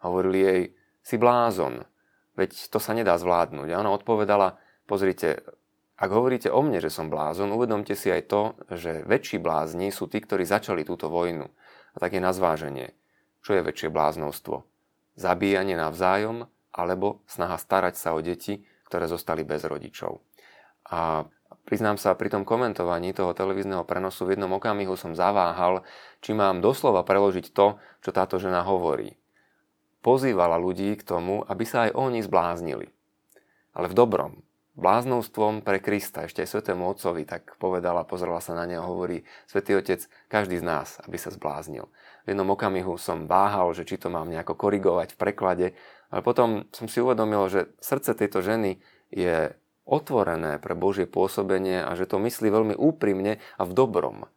Hovorili 0.00 0.38
jej, 0.40 0.62
si 1.04 1.20
blázon, 1.20 1.84
veď 2.40 2.72
to 2.72 2.80
sa 2.80 2.96
nedá 2.96 3.20
zvládnuť. 3.20 3.68
A 3.68 3.80
ona 3.84 3.92
odpovedala, 3.92 4.56
pozrite, 4.88 5.44
ak 6.00 6.08
hovoríte 6.08 6.48
o 6.48 6.64
mne, 6.64 6.80
že 6.80 6.88
som 6.88 7.12
blázon, 7.12 7.52
uvedomte 7.52 7.92
si 7.92 8.08
aj 8.08 8.22
to, 8.32 8.42
že 8.72 9.04
väčší 9.04 9.42
blázni 9.44 9.92
sú 9.92 10.08
tí, 10.08 10.24
ktorí 10.24 10.48
začali 10.48 10.88
túto 10.88 11.12
vojnu. 11.12 11.44
A 11.92 11.96
tak 12.00 12.16
je 12.16 12.24
na 12.24 12.32
zváženie. 12.32 12.96
Čo 13.44 13.60
je 13.60 13.66
väčšie 13.66 13.92
bláznostvo? 13.92 14.64
Zabíjanie 15.18 15.74
navzájom 15.74 16.48
alebo 16.72 17.22
snaha 17.28 17.56
starať 17.56 17.94
sa 17.96 18.12
o 18.16 18.20
deti, 18.20 18.64
ktoré 18.88 19.04
zostali 19.04 19.44
bez 19.44 19.64
rodičov. 19.68 20.24
A 20.88 21.28
priznám 21.68 22.00
sa, 22.00 22.16
pri 22.16 22.32
tom 22.32 22.48
komentovaní 22.48 23.12
toho 23.12 23.36
televízneho 23.36 23.84
prenosu 23.84 24.24
v 24.24 24.36
jednom 24.36 24.56
okamihu 24.56 24.96
som 24.96 25.12
zaváhal, 25.12 25.84
či 26.24 26.32
mám 26.32 26.64
doslova 26.64 27.04
preložiť 27.04 27.52
to, 27.52 27.76
čo 28.00 28.10
táto 28.10 28.40
žena 28.40 28.64
hovorí. 28.64 29.20
Pozývala 30.00 30.56
ľudí 30.56 30.96
k 30.96 31.04
tomu, 31.04 31.44
aby 31.44 31.64
sa 31.68 31.90
aj 31.90 31.92
oni 31.92 32.24
zbláznili. 32.24 32.88
Ale 33.76 33.92
v 33.92 33.94
dobrom, 33.98 34.32
bláznovstvom 34.78 35.66
pre 35.66 35.82
Krista, 35.82 36.24
ešte 36.24 36.46
aj 36.46 36.54
svetému 36.54 36.86
otcovi, 36.86 37.26
tak 37.26 37.58
povedala, 37.58 38.06
pozrela 38.06 38.38
sa 38.38 38.54
na 38.54 38.62
neho, 38.64 38.86
hovorí, 38.86 39.26
svätý 39.50 39.74
Otec, 39.74 40.06
každý 40.30 40.62
z 40.62 40.64
nás, 40.64 41.02
aby 41.02 41.18
sa 41.18 41.34
zbláznil. 41.34 41.90
V 42.24 42.26
jednom 42.30 42.46
okamihu 42.54 42.94
som 42.94 43.26
váhal, 43.26 43.74
že 43.74 43.82
či 43.82 43.98
to 43.98 44.06
mám 44.06 44.30
nejako 44.30 44.54
korigovať 44.54 45.18
v 45.18 45.20
preklade, 45.20 45.66
ale 46.14 46.20
potom 46.22 46.70
som 46.70 46.86
si 46.86 47.02
uvedomil, 47.02 47.50
že 47.50 47.74
srdce 47.82 48.14
tejto 48.14 48.40
ženy 48.40 48.78
je 49.10 49.52
otvorené 49.88 50.62
pre 50.62 50.78
Božie 50.78 51.10
pôsobenie 51.10 51.82
a 51.82 51.96
že 51.98 52.06
to 52.06 52.22
myslí 52.22 52.46
veľmi 52.46 52.74
úprimne 52.78 53.42
a 53.58 53.62
v 53.66 53.72
dobrom. 53.74 54.30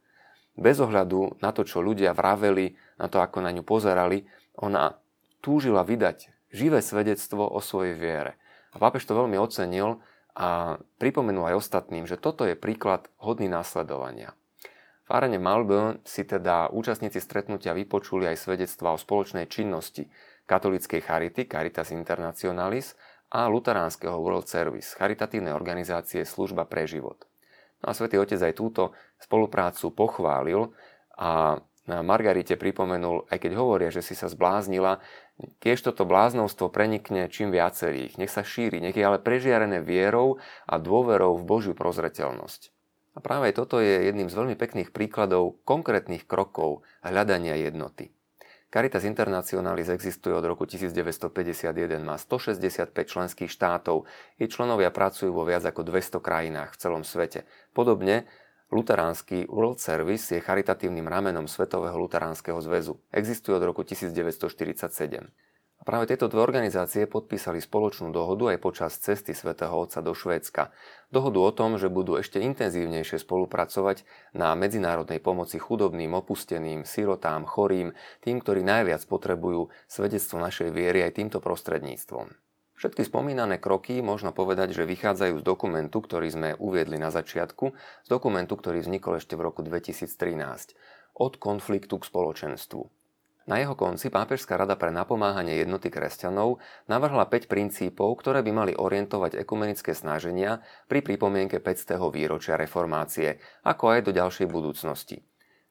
Bez 0.58 0.82
ohľadu 0.82 1.40
na 1.40 1.54
to, 1.56 1.64
čo 1.64 1.80
ľudia 1.80 2.18
vraveli, 2.18 2.76
na 3.00 3.08
to, 3.08 3.22
ako 3.22 3.40
na 3.46 3.54
ňu 3.54 3.64
pozerali, 3.64 4.26
ona 4.58 5.00
túžila 5.40 5.84
vydať 5.84 6.32
živé 6.52 6.84
svedectvo 6.84 7.48
o 7.48 7.60
svojej 7.64 7.96
viere. 7.96 8.36
A 8.72 8.80
pápež 8.80 9.04
to 9.04 9.16
veľmi 9.16 9.36
ocenil 9.36 10.00
a 10.36 10.80
pripomenul 11.00 11.52
aj 11.52 11.56
ostatným, 11.60 12.08
že 12.08 12.20
toto 12.20 12.48
je 12.48 12.56
príklad 12.56 13.08
hodný 13.20 13.52
následovania. 13.52 14.32
V 15.06 15.10
arene 15.12 15.42
Malbö 15.42 16.00
si 16.08 16.24
teda 16.24 16.72
účastníci 16.72 17.20
stretnutia 17.20 17.76
vypočuli 17.76 18.32
aj 18.32 18.48
svedectva 18.48 18.96
o 18.96 19.02
spoločnej 19.02 19.52
činnosti 19.52 20.08
katolíckej 20.48 21.04
charity 21.04 21.48
Caritas 21.52 21.92
Internationalis 21.92 22.96
a 23.32 23.48
luteránskeho 23.48 24.20
World 24.20 24.48
Service, 24.48 24.96
charitatívnej 24.96 25.52
organizácie 25.52 26.24
Služba 26.28 26.68
pre 26.68 26.88
život. 26.88 27.28
No 27.84 27.92
a 27.92 27.98
svätý 27.98 28.20
Otec 28.20 28.40
aj 28.40 28.56
túto 28.56 28.96
spoluprácu 29.20 29.92
pochválil 29.92 30.72
a 31.16 31.60
Margarite 32.00 32.56
pripomenul, 32.56 33.28
aj 33.28 33.44
keď 33.44 33.52
hovoria, 33.60 33.92
že 33.92 34.00
si 34.00 34.16
sa 34.16 34.32
zbláznila, 34.32 35.04
tiež 35.60 35.84
toto 35.84 36.08
bláznovstvo 36.08 36.72
prenikne 36.72 37.28
čím 37.28 37.52
viacerých. 37.52 38.16
Nech 38.16 38.32
sa 38.32 38.48
šíri, 38.48 38.80
nech 38.80 38.96
je 38.96 39.04
ale 39.04 39.20
prežiarené 39.20 39.84
vierou 39.84 40.40
a 40.64 40.80
dôverou 40.80 41.36
v 41.36 41.44
Božiu 41.44 41.74
prozreteľnosť. 41.76 42.72
A 43.12 43.20
práve 43.20 43.52
toto 43.52 43.84
je 43.84 44.08
jedným 44.08 44.32
z 44.32 44.38
veľmi 44.40 44.56
pekných 44.56 44.96
príkladov 44.96 45.60
konkrétnych 45.68 46.24
krokov 46.24 46.88
hľadania 47.04 47.60
jednoty. 47.60 48.16
Caritas 48.72 49.04
Internationalis 49.04 49.92
existuje 49.92 50.32
od 50.32 50.48
roku 50.48 50.64
1951, 50.64 51.76
má 52.00 52.16
165 52.16 52.96
členských 53.04 53.52
štátov, 53.52 54.08
jej 54.40 54.48
členovia 54.48 54.88
pracujú 54.96 55.36
vo 55.36 55.44
viac 55.44 55.68
ako 55.68 55.84
200 55.84 56.24
krajinách 56.24 56.72
v 56.72 56.80
celom 56.80 57.04
svete. 57.04 57.44
Podobne 57.76 58.32
Luteránsky 58.72 59.52
World 59.52 59.84
Service 59.84 60.32
je 60.32 60.40
charitatívnym 60.40 61.04
ramenom 61.04 61.44
Svetového 61.44 62.00
luteránskeho 62.00 62.56
zväzu. 62.64 63.04
Existuje 63.12 63.52
od 63.52 63.68
roku 63.68 63.84
1947. 63.84 65.28
A 65.76 65.84
práve 65.84 66.08
tieto 66.08 66.32
dve 66.32 66.40
organizácie 66.40 67.04
podpísali 67.04 67.60
spoločnú 67.60 68.16
dohodu 68.16 68.56
aj 68.56 68.64
počas 68.64 68.96
cesty 68.96 69.36
svätého 69.36 69.76
Otca 69.76 70.00
do 70.00 70.16
Švédska. 70.16 70.72
Dohodu 71.12 71.42
o 71.44 71.52
tom, 71.52 71.76
že 71.76 71.92
budú 71.92 72.16
ešte 72.16 72.40
intenzívnejšie 72.40 73.20
spolupracovať 73.20 74.08
na 74.32 74.56
medzinárodnej 74.56 75.20
pomoci 75.20 75.60
chudobným, 75.60 76.16
opusteným, 76.16 76.88
sirotám, 76.88 77.44
chorým, 77.44 77.92
tým, 78.24 78.40
ktorí 78.40 78.64
najviac 78.64 79.04
potrebujú 79.04 79.68
svedectvo 79.92 80.40
našej 80.40 80.72
viery 80.72 81.04
aj 81.04 81.20
týmto 81.20 81.44
prostredníctvom. 81.44 82.51
Všetky 82.82 83.06
spomínané 83.06 83.62
kroky 83.62 84.02
možno 84.02 84.34
povedať, 84.34 84.74
že 84.74 84.90
vychádzajú 84.90 85.38
z 85.38 85.44
dokumentu, 85.46 86.02
ktorý 86.02 86.34
sme 86.34 86.50
uviedli 86.58 86.98
na 86.98 87.14
začiatku, 87.14 87.78
z 87.78 88.08
dokumentu, 88.10 88.58
ktorý 88.58 88.82
vznikol 88.82 89.22
ešte 89.22 89.38
v 89.38 89.46
roku 89.46 89.62
2013. 89.62 90.10
Od 91.14 91.34
konfliktu 91.38 92.02
k 92.02 92.10
spoločenstvu. 92.10 92.82
Na 93.46 93.62
jeho 93.62 93.78
konci 93.78 94.10
Pápežská 94.10 94.58
rada 94.58 94.74
pre 94.82 94.90
napomáhanie 94.90 95.62
jednoty 95.62 95.94
kresťanov 95.94 96.58
navrhla 96.90 97.30
5 97.30 97.46
princípov, 97.46 98.18
ktoré 98.18 98.42
by 98.42 98.50
mali 98.50 98.74
orientovať 98.74 99.38
ekumenické 99.38 99.94
snaženia 99.94 100.66
pri 100.90 101.06
pripomienke 101.06 101.62
500. 101.62 102.02
výročia 102.10 102.58
reformácie, 102.58 103.38
ako 103.62 103.94
aj 103.94 104.10
do 104.10 104.12
ďalšej 104.18 104.50
budúcnosti. 104.50 105.22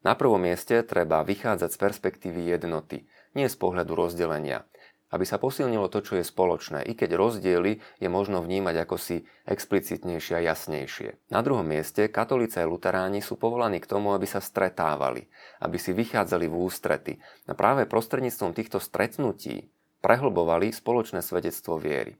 Na 0.06 0.14
prvom 0.14 0.46
mieste 0.46 0.78
treba 0.86 1.26
vychádzať 1.26 1.74
z 1.74 1.78
perspektívy 1.90 2.54
jednoty, 2.54 3.10
nie 3.34 3.50
z 3.50 3.56
pohľadu 3.58 3.98
rozdelenia– 3.98 4.62
aby 5.10 5.24
sa 5.26 5.42
posilnilo 5.42 5.90
to, 5.90 6.02
čo 6.02 6.18
je 6.18 6.24
spoločné, 6.24 6.86
i 6.86 6.94
keď 6.94 7.18
rozdiely 7.18 7.82
je 7.98 8.08
možno 8.08 8.38
vnímať 8.42 8.86
ako 8.86 8.96
si 8.96 9.26
explicitnejšie 9.46 10.38
a 10.38 10.44
jasnejšie. 10.54 11.30
Na 11.34 11.42
druhom 11.42 11.66
mieste 11.66 12.06
katolíci 12.06 12.62
a 12.62 12.70
luteráni 12.70 13.18
sú 13.18 13.34
povolaní 13.34 13.82
k 13.82 13.90
tomu, 13.90 14.14
aby 14.14 14.24
sa 14.30 14.38
stretávali, 14.38 15.26
aby 15.58 15.76
si 15.76 15.90
vychádzali 15.90 16.46
v 16.46 16.54
ústrety. 16.54 17.12
A 17.50 17.58
práve 17.58 17.90
prostredníctvom 17.90 18.54
týchto 18.54 18.78
stretnutí 18.78 19.70
prehlbovali 20.00 20.70
spoločné 20.70 21.20
svedectvo 21.20 21.76
viery. 21.76 22.16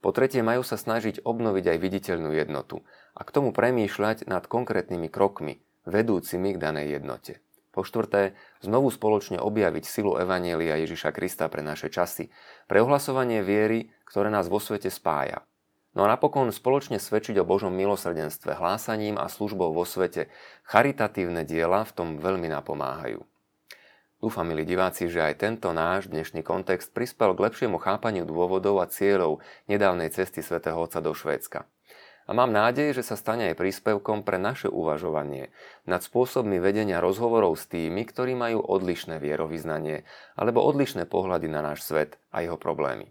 Po 0.00 0.16
tretie 0.16 0.40
majú 0.40 0.64
sa 0.64 0.80
snažiť 0.80 1.28
obnoviť 1.28 1.76
aj 1.76 1.78
viditeľnú 1.80 2.32
jednotu 2.32 2.80
a 3.12 3.20
k 3.20 3.34
tomu 3.36 3.52
premýšľať 3.52 4.24
nad 4.32 4.48
konkrétnymi 4.48 5.12
krokmi, 5.12 5.60
vedúcimi 5.84 6.56
k 6.56 6.62
danej 6.62 7.00
jednote. 7.00 7.44
Po 7.70 7.86
štvrté, 7.86 8.34
znovu 8.66 8.90
spoločne 8.90 9.38
objaviť 9.38 9.84
silu 9.86 10.18
Evanielia 10.18 10.74
Ježiša 10.82 11.14
Krista 11.14 11.46
pre 11.46 11.62
naše 11.62 11.86
časy, 11.86 12.34
pre 12.66 12.82
ohlasovanie 12.82 13.46
viery, 13.46 13.94
ktoré 14.02 14.26
nás 14.26 14.50
vo 14.50 14.58
svete 14.58 14.90
spája. 14.90 15.46
No 15.94 16.06
a 16.06 16.10
napokon 16.10 16.50
spoločne 16.50 16.98
svedčiť 16.98 17.38
o 17.42 17.46
Božom 17.46 17.74
milosrdenstve 17.74 18.58
hlásaním 18.58 19.18
a 19.18 19.26
službou 19.26 19.70
vo 19.74 19.86
svete. 19.86 20.30
Charitatívne 20.66 21.42
diela 21.46 21.82
v 21.86 21.94
tom 21.94 22.08
veľmi 22.18 22.46
napomáhajú. 22.50 23.22
Dúfam, 24.20 24.44
milí 24.44 24.68
diváci, 24.68 25.08
že 25.08 25.22
aj 25.22 25.40
tento 25.42 25.72
náš 25.72 26.10
dnešný 26.10 26.44
kontext 26.44 26.92
prispel 26.92 27.34
k 27.34 27.42
lepšiemu 27.48 27.80
chápaniu 27.80 28.28
dôvodov 28.28 28.82
a 28.82 28.90
cieľov 28.90 29.42
nedávnej 29.66 30.12
cesty 30.12 30.42
svätého 30.44 30.76
Otca 30.78 31.02
do 31.02 31.14
Švédska 31.14 31.66
a 32.26 32.30
mám 32.36 32.52
nádej, 32.52 32.96
že 32.96 33.02
sa 33.06 33.16
stane 33.16 33.52
aj 33.52 33.58
príspevkom 33.58 34.22
pre 34.22 34.36
naše 34.36 34.68
uvažovanie 34.70 35.52
nad 35.88 36.04
spôsobmi 36.04 36.60
vedenia 36.60 37.00
rozhovorov 37.02 37.56
s 37.56 37.66
tými, 37.66 38.04
ktorí 38.06 38.36
majú 38.36 38.60
odlišné 38.60 39.18
vierovýznanie 39.18 40.04
alebo 40.36 40.62
odlišné 40.62 41.08
pohľady 41.08 41.48
na 41.48 41.60
náš 41.64 41.84
svet 41.86 42.20
a 42.30 42.44
jeho 42.44 42.60
problémy. 42.60 43.10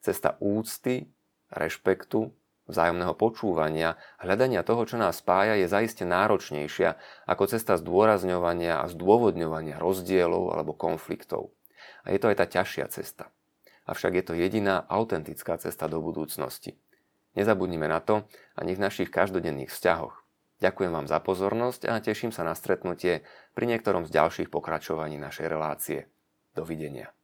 Cesta 0.00 0.38
úcty, 0.38 1.10
rešpektu, 1.50 2.32
vzájomného 2.68 3.16
počúvania, 3.16 3.96
hľadania 4.20 4.60
toho, 4.62 4.84
čo 4.84 5.00
nás 5.00 5.24
spája, 5.24 5.56
je 5.56 5.66
zaiste 5.66 6.04
náročnejšia 6.04 7.00
ako 7.24 7.48
cesta 7.48 7.80
zdôrazňovania 7.80 8.84
a 8.84 8.90
zdôvodňovania 8.92 9.80
rozdielov 9.80 10.52
alebo 10.52 10.76
konfliktov. 10.76 11.50
A 12.04 12.12
je 12.12 12.20
to 12.20 12.28
aj 12.30 12.36
tá 12.44 12.46
ťažšia 12.46 12.86
cesta. 12.92 13.32
Avšak 13.88 14.20
je 14.20 14.24
to 14.24 14.32
jediná 14.36 14.84
autentická 14.84 15.56
cesta 15.56 15.88
do 15.88 16.04
budúcnosti. 16.04 16.76
Nezabudnime 17.36 17.90
na 17.90 18.00
to 18.00 18.24
ani 18.56 18.78
v 18.78 18.82
našich 18.84 19.12
každodenných 19.12 19.68
vzťahoch. 19.68 20.14
Ďakujem 20.58 20.90
vám 20.90 21.06
za 21.06 21.22
pozornosť 21.22 21.86
a 21.86 22.02
teším 22.02 22.34
sa 22.34 22.42
na 22.42 22.54
stretnutie 22.58 23.22
pri 23.54 23.64
niektorom 23.70 24.06
z 24.06 24.14
ďalších 24.14 24.48
pokračovaní 24.50 25.14
našej 25.14 25.46
relácie. 25.46 26.10
Dovidenia. 26.56 27.14